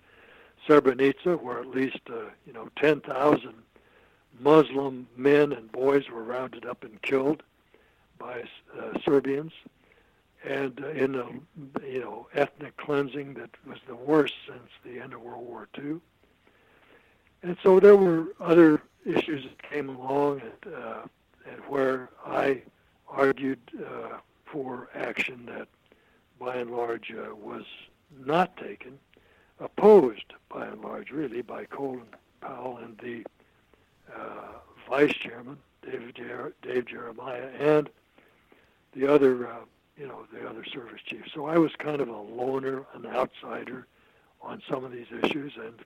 [0.67, 3.53] Srebrenica, where at least uh, you know 10,000
[4.39, 7.43] Muslim men and boys were rounded up and killed
[8.17, 8.43] by
[8.77, 9.53] uh, Serbians,
[10.43, 11.27] and uh, in a
[11.85, 15.99] you know ethnic cleansing that was the worst since the end of World War II.
[17.43, 21.01] And so there were other issues that came along, and, uh,
[21.49, 22.63] and where I
[23.07, 25.67] argued uh, for action that,
[26.39, 27.63] by and large, uh, was
[28.25, 28.97] not taken,
[29.59, 32.07] opposed by and large, really, by Colin
[32.41, 33.25] Powell and the
[34.13, 37.89] uh, vice chairman, David Jer- Dave Jeremiah, and
[38.93, 39.55] the other, uh,
[39.97, 41.31] you know, the other service chiefs.
[41.33, 43.87] So I was kind of a loner, an outsider
[44.41, 45.79] on some of these issues, and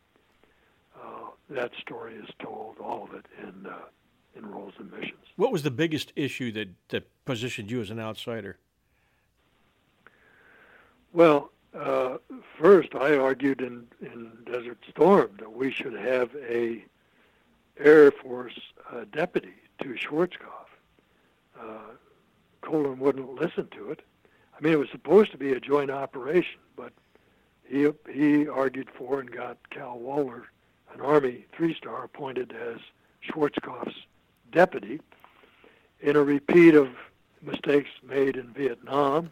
[0.95, 3.77] uh, that story is told, all of it, in uh,
[4.35, 5.25] in roles and missions.
[5.35, 8.57] What was the biggest issue that, that positioned you as an outsider?
[11.13, 12.17] Well, uh,
[12.59, 16.83] first, I argued in, in Desert Storm that we should have a
[17.77, 18.59] Air Force
[18.91, 20.67] uh, deputy to Schwarzkopf.
[21.59, 21.93] Uh,
[22.61, 24.01] Colin wouldn't listen to it.
[24.57, 26.91] I mean, it was supposed to be a joint operation, but
[27.65, 30.47] he he argued for and got Cal Waller,
[30.93, 32.79] an Army three-star, appointed as
[33.27, 33.95] Schwarzkopf's
[34.51, 34.99] deputy
[36.01, 36.89] in a repeat of
[37.41, 39.31] mistakes made in Vietnam,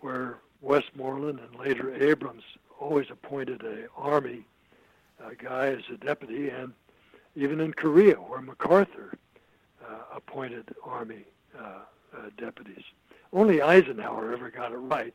[0.00, 2.44] where Westmoreland and later Abrams
[2.80, 4.46] always appointed an Army
[5.22, 6.72] uh, guy as a deputy, and
[7.36, 9.18] even in Korea, where MacArthur
[9.84, 11.24] uh, appointed Army
[11.58, 11.80] uh,
[12.16, 12.84] uh deputies.
[13.32, 15.14] Only Eisenhower ever got it right.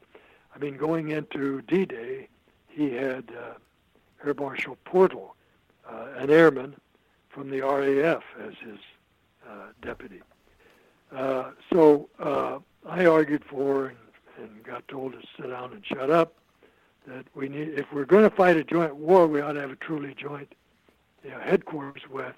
[0.55, 2.27] I mean, going into D-Day,
[2.67, 3.53] he had uh,
[4.25, 5.35] Air Marshal Portal,
[5.87, 6.75] uh, an airman
[7.29, 8.79] from the RAF, as his
[9.81, 10.21] deputy.
[11.71, 12.09] So
[12.89, 13.97] I argued for and,
[14.37, 16.33] and got told to sit down and shut up.
[17.07, 19.71] That we need, if we're going to fight a joint war, we ought to have
[19.71, 20.53] a truly joint
[21.23, 22.35] you know, headquarters with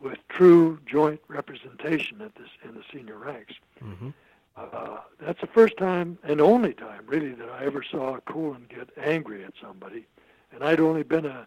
[0.00, 3.54] with true joint representation at this in the senior ranks.
[3.82, 4.10] Mm-hmm.
[4.56, 8.90] Uh, that's the first time and only time, really, that I ever saw Colin get
[8.96, 10.06] angry at somebody.
[10.52, 11.46] And I'd only been a,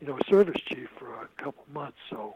[0.00, 2.34] you know, a service chief for a couple months, so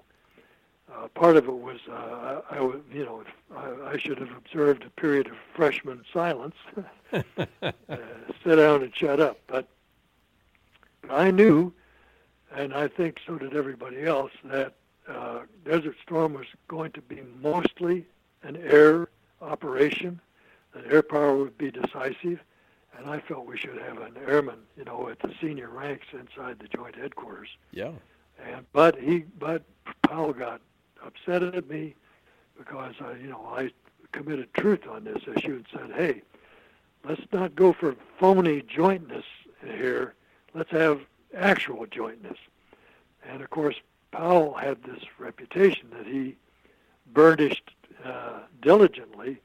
[0.92, 2.58] uh, part of it was uh, I,
[2.92, 3.24] you know
[3.54, 6.54] I, I should have observed a period of freshman silence,
[7.12, 7.22] uh,
[8.44, 9.38] sit down and shut up.
[9.46, 9.68] But
[11.10, 11.72] I knew,
[12.54, 14.74] and I think so did everybody else, that
[15.08, 18.06] uh, Desert Storm was going to be mostly
[18.42, 19.08] an air
[19.40, 20.20] operation,
[20.74, 22.40] that air power would be decisive,
[22.96, 26.58] and I felt we should have an airman, you know, at the senior ranks inside
[26.58, 27.48] the joint headquarters.
[27.70, 27.92] Yeah.
[28.44, 29.62] And but he but
[30.02, 30.60] Powell got
[31.04, 31.94] upset at me
[32.58, 33.70] because I, you know, I
[34.12, 36.22] committed truth on this issue and said, hey,
[37.04, 39.24] let's not go for phony jointness
[39.64, 40.14] here.
[40.54, 41.00] Let's have
[41.36, 42.38] actual jointness.
[43.28, 43.76] And of course,
[44.12, 46.36] Powell had this reputation that he
[47.12, 47.70] burnished
[48.04, 49.38] uh, diligently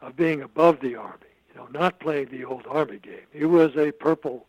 [0.00, 3.26] of being above the Army, you know, not playing the old Army game.
[3.32, 4.46] He was a purple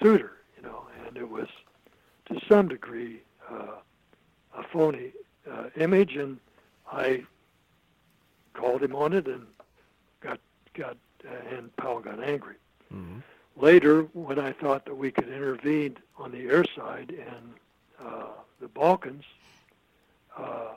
[0.00, 1.48] suitor, you know, and it was
[2.26, 3.78] to some degree uh,
[4.56, 5.12] a phony
[5.52, 6.38] uh, image, and
[6.90, 7.24] I
[8.54, 9.46] called him on it and
[10.20, 10.38] got
[10.74, 12.56] got uh, and Powell got angry.
[12.92, 13.18] Mm-hmm.
[13.56, 18.28] Later, when I thought that we could intervene on the air side in uh,
[18.60, 19.24] the Balkans,
[20.36, 20.74] uh,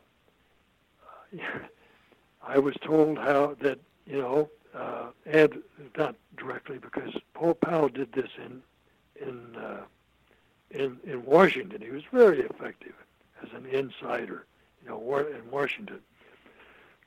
[2.46, 5.62] I was told how that you know, uh, and
[5.98, 8.62] not directly because Paul Powell did this in
[9.26, 9.84] in uh,
[10.72, 11.82] in in Washington.
[11.82, 12.94] He was very effective
[13.42, 14.46] as an insider
[14.84, 16.00] you know, in Washington.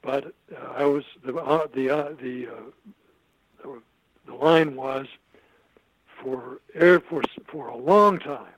[0.03, 3.69] But uh, I was the uh, the uh, the, uh,
[4.27, 5.07] the line was
[6.23, 8.55] for Air Force for a long time.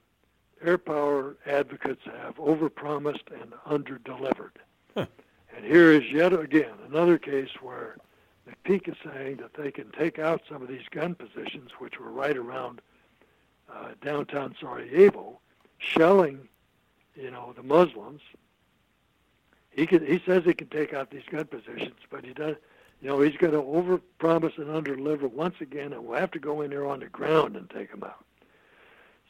[0.63, 4.57] Air power advocates have overpromised and underdelivered.
[4.95, 5.07] Huh.
[5.57, 7.97] And here is yet again another case where
[8.49, 12.11] McPeak is saying that they can take out some of these gun positions, which were
[12.11, 12.81] right around
[13.73, 15.39] uh, downtown Sarajevo,
[15.79, 16.49] shelling,
[17.15, 18.21] you know, the Muslims,
[19.79, 22.57] he can, he says he can take out these gun positions, but he does
[23.01, 26.63] You know, he's going to overpromise and underdeliver once again, and we'll have to go
[26.63, 28.25] in there on the ground and take him out.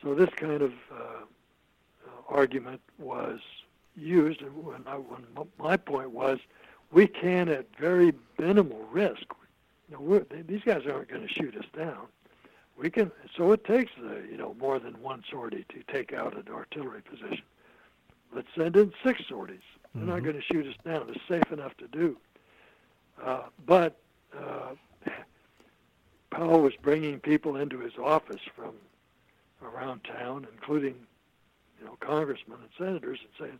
[0.03, 3.40] So this kind of uh, uh, argument was
[3.94, 5.26] used, and when, I, when
[5.59, 6.38] my point was,
[6.92, 9.26] we can at very minimal risk.
[9.90, 12.07] You know, they, these guys aren't going to shoot us down.
[12.78, 16.34] We can, so it takes uh, you know more than one sortie to take out
[16.36, 17.42] an artillery position.
[18.34, 19.61] Let's send in six sorties.
[19.99, 20.14] They're mm-hmm.
[20.14, 21.09] not going to shoot us down.
[21.09, 22.16] It's safe enough to do.
[23.22, 23.99] Uh, but
[24.36, 24.74] uh,
[26.30, 28.74] Powell was bringing people into his office from
[29.62, 30.94] around town, including
[31.80, 33.59] you know congressmen and senators, and saying,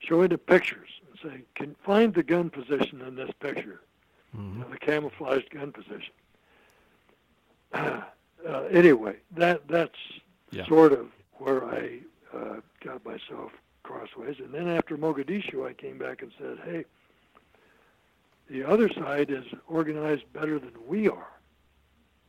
[0.00, 3.80] showing the pictures and saying, "Can find the gun position in this picture,
[4.36, 4.54] mm-hmm.
[4.54, 6.12] you know, the camouflaged gun position."
[8.48, 9.98] Uh, anyway, that that's
[10.50, 10.66] yeah.
[10.66, 11.98] sort of where I
[12.34, 13.52] uh, got myself
[13.90, 14.38] crossways.
[14.38, 16.84] And then after Mogadishu, I came back and said, "Hey,
[18.48, 21.30] the other side is organized better than we are.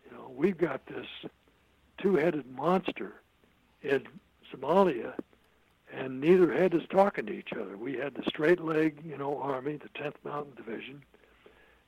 [0.05, 1.07] You know, we've got this
[1.97, 3.22] two-headed monster
[3.82, 4.03] in
[4.53, 5.14] Somalia,
[5.91, 7.76] and neither head is talking to each other.
[7.76, 11.01] We had the straight leg, you know, army, the 10th Mountain Division,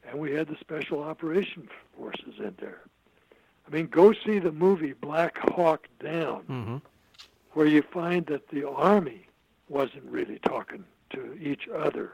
[0.07, 2.81] and we had the Special Operation Forces in there.
[3.67, 6.77] I mean, go see the movie Black Hawk Down, mm-hmm.
[7.51, 9.27] where you find that the army
[9.73, 12.13] wasn't really talking to each other.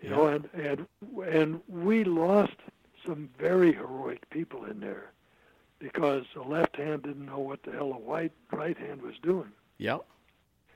[0.00, 0.16] You yeah.
[0.16, 0.86] know, and and
[1.26, 2.56] and we lost
[3.06, 5.12] some very heroic people in there
[5.78, 9.52] because the left hand didn't know what the hell the white right hand was doing.
[9.78, 9.98] Yeah.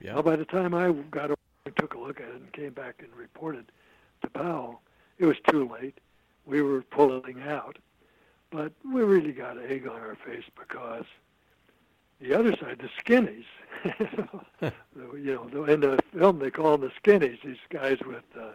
[0.01, 0.15] Yeah.
[0.15, 2.73] Well, by the time I got over and took a look at it and came
[2.73, 3.73] back and reported
[4.23, 4.81] to Powell,
[5.19, 5.99] it was too late.
[6.47, 7.79] We were pulling out,
[8.51, 11.05] but we really got egg on our face because
[12.21, 13.45] the other side, the skinnies,
[15.15, 17.41] you know, in the film they call them the skinnies.
[17.43, 18.51] These guys with uh,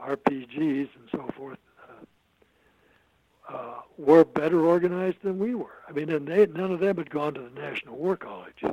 [0.00, 1.58] RPGs and so forth
[1.88, 5.78] uh, uh, were better organized than we were.
[5.88, 8.64] I mean, and they, none of them had gone to the National War College.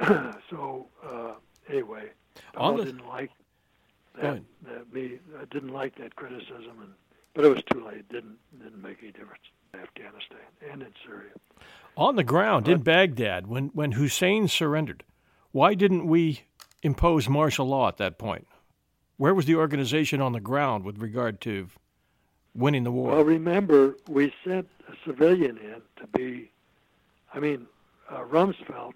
[0.50, 1.32] so uh,
[1.68, 2.10] anyway,
[2.56, 3.30] I didn't like
[4.20, 4.92] that, that.
[4.92, 6.92] Me, I didn't like that criticism, and
[7.32, 8.08] but it was too late.
[8.10, 9.44] Didn't didn't make any difference
[9.74, 10.38] Afghanistan
[10.70, 11.30] and in Syria.
[11.96, 15.04] On the ground in Baghdad, when when Hussein surrendered,
[15.52, 16.42] why didn't we
[16.82, 18.46] impose martial law at that point?
[19.16, 21.68] Where was the organization on the ground with regard to
[22.54, 23.12] winning the war?
[23.12, 26.50] Well, remember, we sent a civilian in to be,
[27.34, 27.66] I mean,
[28.08, 28.94] uh, Rumsfeld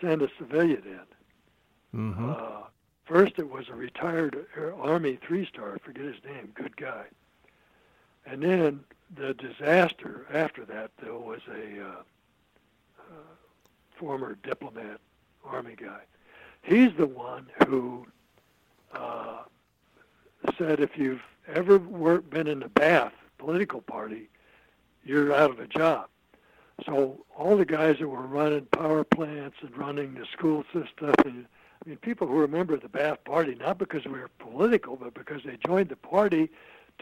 [0.00, 2.00] sent a civilian in.
[2.00, 2.30] Mm-hmm.
[2.30, 2.62] Uh,
[3.04, 4.46] first, it was a retired
[4.80, 7.04] Army three star, forget his name, good guy.
[8.26, 8.80] And then
[9.14, 12.02] the disaster after that, there was a uh,
[12.98, 13.34] uh,
[13.96, 15.00] former diplomat,
[15.44, 16.00] Army guy.
[16.62, 18.06] He's the one who
[18.94, 19.42] uh,
[20.56, 24.28] said if you've ever worked, been in the Ba'ath political party,
[25.04, 26.08] you're out of a job.
[26.86, 31.46] So all the guys that were running power plants and running the school system, and,
[31.84, 35.42] I mean, people who remember the Ba'ath Party not because we were political, but because
[35.44, 36.50] they joined the party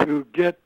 [0.00, 0.60] to get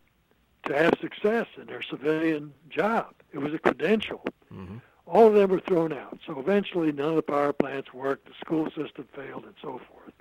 [0.66, 3.14] to have success in their civilian job.
[3.32, 4.24] It was a credential.
[4.52, 4.76] Mm-hmm.
[5.06, 6.18] All of them were thrown out.
[6.26, 8.26] So eventually, none of the power plants worked.
[8.26, 10.14] The school system failed, and so forth.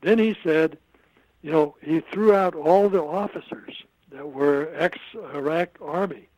[0.00, 0.78] Then he said,
[1.42, 6.28] you know, he threw out all the officers that were ex-Iraq Army,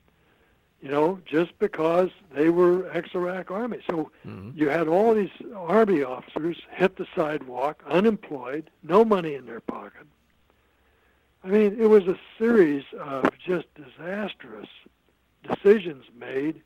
[0.80, 3.80] you know, just because they were ex-Iraq Army.
[3.88, 4.50] So mm-hmm.
[4.54, 10.06] you had all these Army officers hit the sidewalk, unemployed, no money in their pocket.
[11.44, 14.68] I mean, it was a series of just disastrous
[15.42, 16.62] decisions made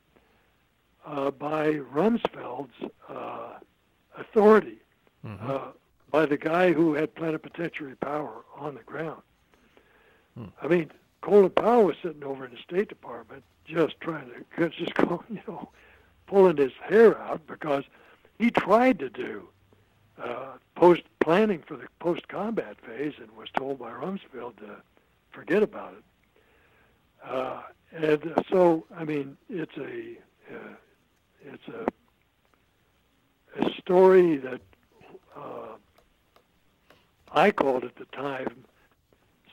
[1.05, 2.74] uh, by Rumsfeld's
[3.09, 3.55] uh,
[4.16, 4.79] authority.
[5.26, 5.51] Mm-hmm.
[5.51, 5.61] Uh,
[6.11, 9.22] by the guy who had plenipotentiary power on the ground.
[10.35, 10.47] Hmm.
[10.62, 14.95] I mean, Colin Powell was sitting over in the State Department just trying to just
[14.95, 15.68] go, you know,
[16.26, 17.85] pulling his hair out because
[18.39, 19.49] he tried to do
[20.22, 24.76] uh, post planning for the post combat phase and was told by Rumsfeld to
[25.31, 26.03] forget about it.
[27.22, 27.61] Uh,
[27.93, 30.16] and so, I mean, it's a
[30.51, 30.74] uh,
[31.45, 31.85] it's a
[33.62, 34.62] a story that
[35.37, 35.76] uh,
[37.31, 38.64] I called at the time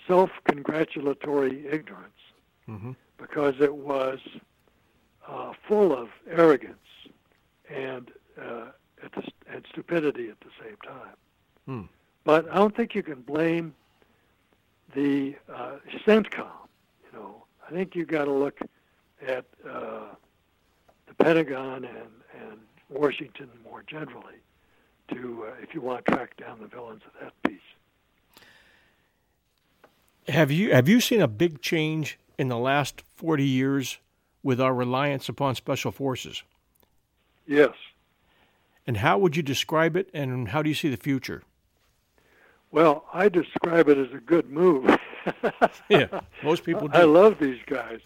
[0.08, 2.22] self-congratulatory ignorance
[2.70, 2.92] mm-hmm.
[3.18, 4.20] because it was
[5.28, 6.78] uh, full of arrogance
[7.70, 8.12] and
[8.42, 8.68] uh,
[9.02, 11.18] the, and stupidity at the same time.
[11.66, 11.84] Hmm.
[12.24, 13.74] But I don't think you can blame
[14.94, 16.48] the uh, CENTCOM.
[17.04, 18.60] You know, I think you've got to look
[19.26, 20.06] at uh,
[21.08, 22.10] the Pentagon and,
[22.42, 22.60] and
[22.90, 24.36] Washington more generally
[25.10, 27.60] to uh, if you want to track down the villains of that piece.
[30.28, 34.00] Have you have you seen a big change in the last 40 years
[34.42, 36.44] with our reliance upon special forces?
[37.48, 37.74] Yes.
[38.88, 41.44] And how would you describe it and how do you see the future?
[42.76, 45.00] Well, I describe it as a good move.
[45.90, 46.98] yeah, most people do.
[46.98, 48.02] I love these guys.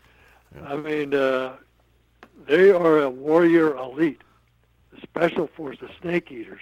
[0.55, 0.73] Yeah.
[0.73, 1.55] I mean, uh,
[2.45, 4.21] they are a warrior elite,
[4.93, 6.61] the special force, the snake eaters,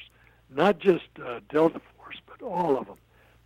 [0.49, 2.95] not just uh, Delta Force, but all of them,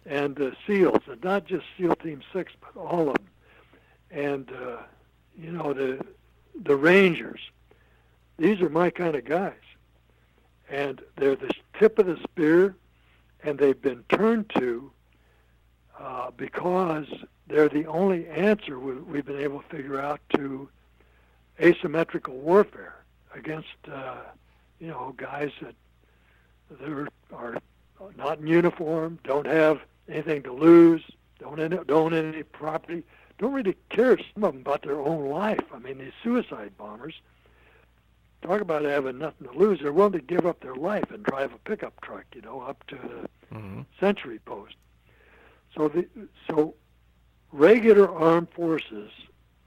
[0.05, 3.29] and uh, SEALs, and not just SEAL Team Six, but all of them,
[4.11, 4.77] and uh,
[5.35, 6.05] you know the
[6.63, 7.41] the Rangers.
[8.37, 9.53] These are my kind of guys,
[10.69, 11.49] and they're the
[11.79, 12.75] tip of the spear,
[13.43, 14.91] and they've been turned to
[15.99, 17.05] uh, because
[17.47, 20.69] they're the only answer we, we've been able to figure out to
[21.59, 22.95] asymmetrical warfare
[23.35, 24.17] against uh,
[24.79, 25.75] you know guys that
[26.79, 27.57] that are
[28.17, 31.01] not in uniform, don't have anything to lose,
[31.39, 33.03] don't end, up, don't own any property,
[33.37, 35.63] don't really care some of them about their own life.
[35.73, 37.15] I mean, these suicide bombers
[38.41, 39.79] talk about having nothing to lose.
[39.81, 42.85] They're willing to give up their life and drive a pickup truck, you know, up
[42.87, 43.81] to the mm-hmm.
[43.99, 44.75] Sentry Post.
[45.75, 46.07] So the
[46.49, 46.75] so
[47.51, 49.11] regular armed forces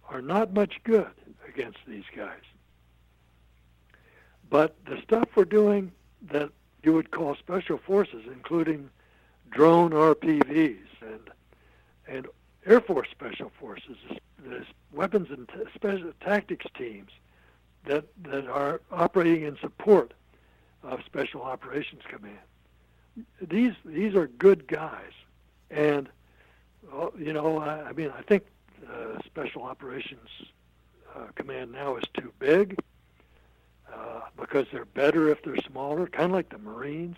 [0.09, 1.11] are not much good
[1.49, 2.43] against these guys.
[4.51, 5.93] But the stuff we're doing
[6.31, 6.51] that
[6.83, 8.91] you would call special forces, including
[9.51, 11.31] drone RPVs and
[12.07, 12.27] and
[12.67, 13.97] Air Force Special Forces,
[14.93, 17.11] weapons and t- special tactics teams
[17.87, 20.13] that that are operating in support
[20.83, 22.39] of Special Operations Command.
[23.41, 25.13] These these are good guys,
[25.71, 26.09] and
[27.19, 28.45] you know I, I mean I think
[28.89, 30.29] uh, Special Operations
[31.15, 32.77] uh, Command now is too big
[33.93, 37.17] uh, because they're better if they're smaller, kind of like the Marines.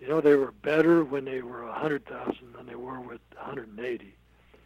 [0.00, 4.14] You know, they were better when they were 100,000 than they were with 180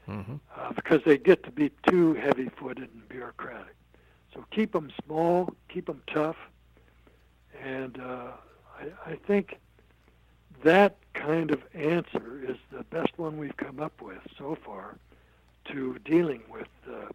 [0.09, 0.35] mm-hmm.
[0.57, 3.75] uh, because they get to be too heavy-footed and bureaucratic.
[4.35, 6.37] So keep them small, keep them tough,
[7.63, 8.33] and uh,
[8.79, 9.59] I, I think
[10.63, 14.97] that kind of answer is the best one we've come up with so far
[15.67, 17.07] to dealing with uh,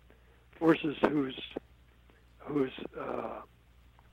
[0.58, 1.40] forces whose
[2.40, 3.40] whose uh,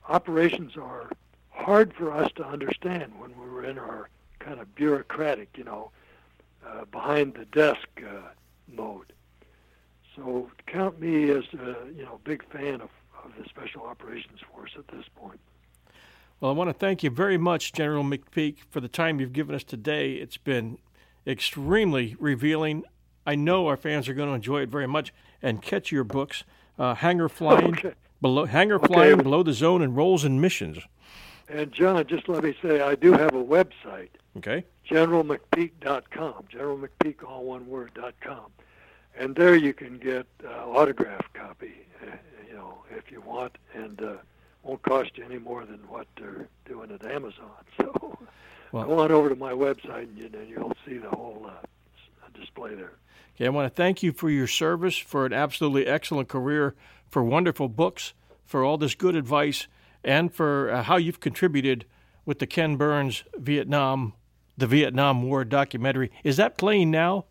[0.08, 1.10] operations are
[1.50, 5.90] hard for us to understand when we were in our kind of bureaucratic, you know,
[6.66, 8.28] uh, behind the desk uh,
[8.68, 9.12] mode.
[10.16, 12.90] So count me as a you know big fan of,
[13.24, 15.40] of the Special Operations Force at this point.
[16.40, 19.54] Well, I want to thank you very much, General McPeak, for the time you've given
[19.54, 20.14] us today.
[20.14, 20.78] It's been
[21.26, 22.84] extremely revealing.
[23.26, 26.44] I know our fans are going to enjoy it very much and catch your books,
[26.78, 27.92] uh, Hangar Flying, okay.
[28.22, 28.86] below Hangar okay.
[28.86, 30.78] Flying, Below the Zone, and Roles and Missions.
[31.48, 34.08] And John, just let me say, I do have a website.
[34.38, 34.64] Okay.
[34.88, 36.44] GeneralMcPeak.com.
[36.52, 38.46] GeneralMcPeak, all one word, dot com.
[39.18, 42.16] And there you can get uh, autograph copy, uh,
[42.48, 44.12] you know, if you want, and uh,
[44.62, 47.50] won't cost you any more than what they're doing at Amazon.
[48.72, 51.44] So well, go on over to my website, and, you, and you'll see the whole
[51.44, 51.66] uh,
[52.38, 52.92] display there.
[53.34, 56.76] Okay, I want to thank you for your service, for an absolutely excellent career,
[57.08, 58.12] for wonderful books,
[58.44, 59.66] for all this good advice,
[60.04, 61.84] and for uh, how you've contributed
[62.24, 64.12] with the Ken Burns Vietnam,
[64.56, 66.12] the Vietnam War documentary.
[66.22, 67.24] Is that playing now?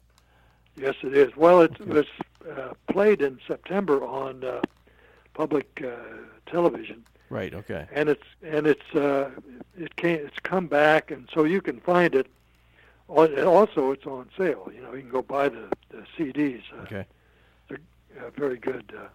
[0.79, 1.35] Yes, it is.
[1.35, 2.05] Well, it was
[2.49, 4.61] uh, played in September on uh,
[5.33, 5.95] public uh,
[6.45, 7.03] television.
[7.29, 7.53] Right.
[7.53, 7.85] Okay.
[7.91, 9.29] And it's and it's uh,
[9.77, 12.27] it came it's come back, and so you can find it.
[13.07, 14.69] Also, it's on sale.
[14.73, 16.61] You know, you can go buy the, the CDs.
[16.71, 17.05] Uh, okay.
[17.67, 17.79] They're
[18.19, 18.93] uh, very good.
[18.95, 19.07] Uh,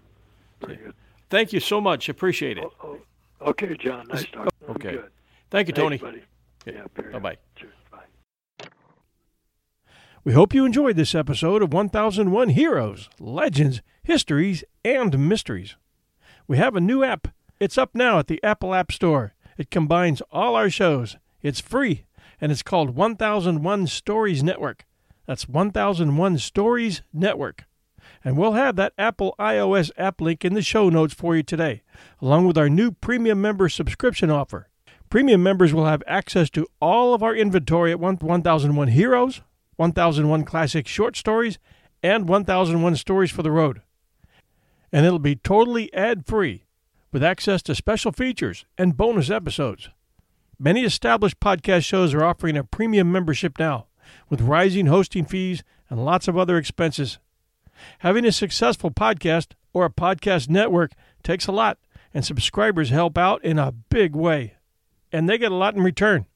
[0.61, 0.95] very good.
[1.31, 2.09] Thank you so much.
[2.09, 2.65] Appreciate it.
[2.83, 2.99] Oh,
[3.41, 4.07] oh, okay, John.
[4.09, 4.51] Nice talking.
[4.69, 4.93] Okay.
[4.93, 5.11] Good.
[5.51, 5.99] Thank you, Tony.
[5.99, 6.27] Thanks,
[6.65, 6.77] buddy.
[6.79, 7.11] Yeah.
[7.13, 7.37] Bye bye.
[7.57, 7.73] Cheers.
[10.25, 15.77] We hope you enjoyed this episode of 1001 Heroes, Legends, Histories, and Mysteries.
[16.49, 17.29] We have a new app.
[17.61, 19.35] It's up now at the Apple App Store.
[19.59, 21.19] It combines all our shows.
[21.43, 22.07] It's free,
[22.41, 24.87] and it's called 1001 Stories Network.
[25.27, 27.67] That's 1001 Stories Network.
[28.25, 31.83] And we'll have that Apple iOS app link in the show notes for you today,
[32.23, 34.69] along with our new premium member subscription offer.
[35.11, 39.43] Premium members will have access to all of our inventory at 1001 Heroes,
[39.77, 41.59] 1001 Classic Short Stories,
[42.03, 43.81] and 1001 Stories for the Road.
[44.93, 46.65] And it'll be totally ad free
[47.13, 49.89] with access to special features and bonus episodes.
[50.59, 53.87] Many established podcast shows are offering a premium membership now,
[54.29, 57.19] with rising hosting fees and lots of other expenses.
[58.01, 60.93] Having a successful podcast or a podcast network
[61.23, 61.79] takes a lot,
[62.13, 64.55] and subscribers help out in a big way.
[65.13, 66.27] And they get a lot in return.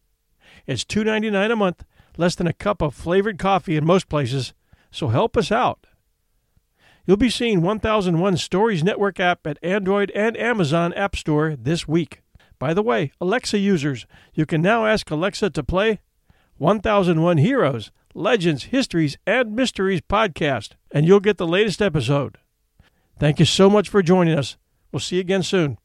[0.66, 1.84] It's $2.99 a month,
[2.18, 4.52] less than a cup of flavored coffee in most places,
[4.90, 5.86] so help us out.
[7.06, 12.20] You'll be seeing 1001 Stories Network app at Android and Amazon App Store this week.
[12.58, 16.00] By the way, Alexa users, you can now ask Alexa to play
[16.58, 22.36] 1001 Heroes, Legends, Histories, and Mysteries podcast, and you'll get the latest episode.
[23.18, 24.58] Thank you so much for joining us.
[24.92, 25.78] We'll see you again soon.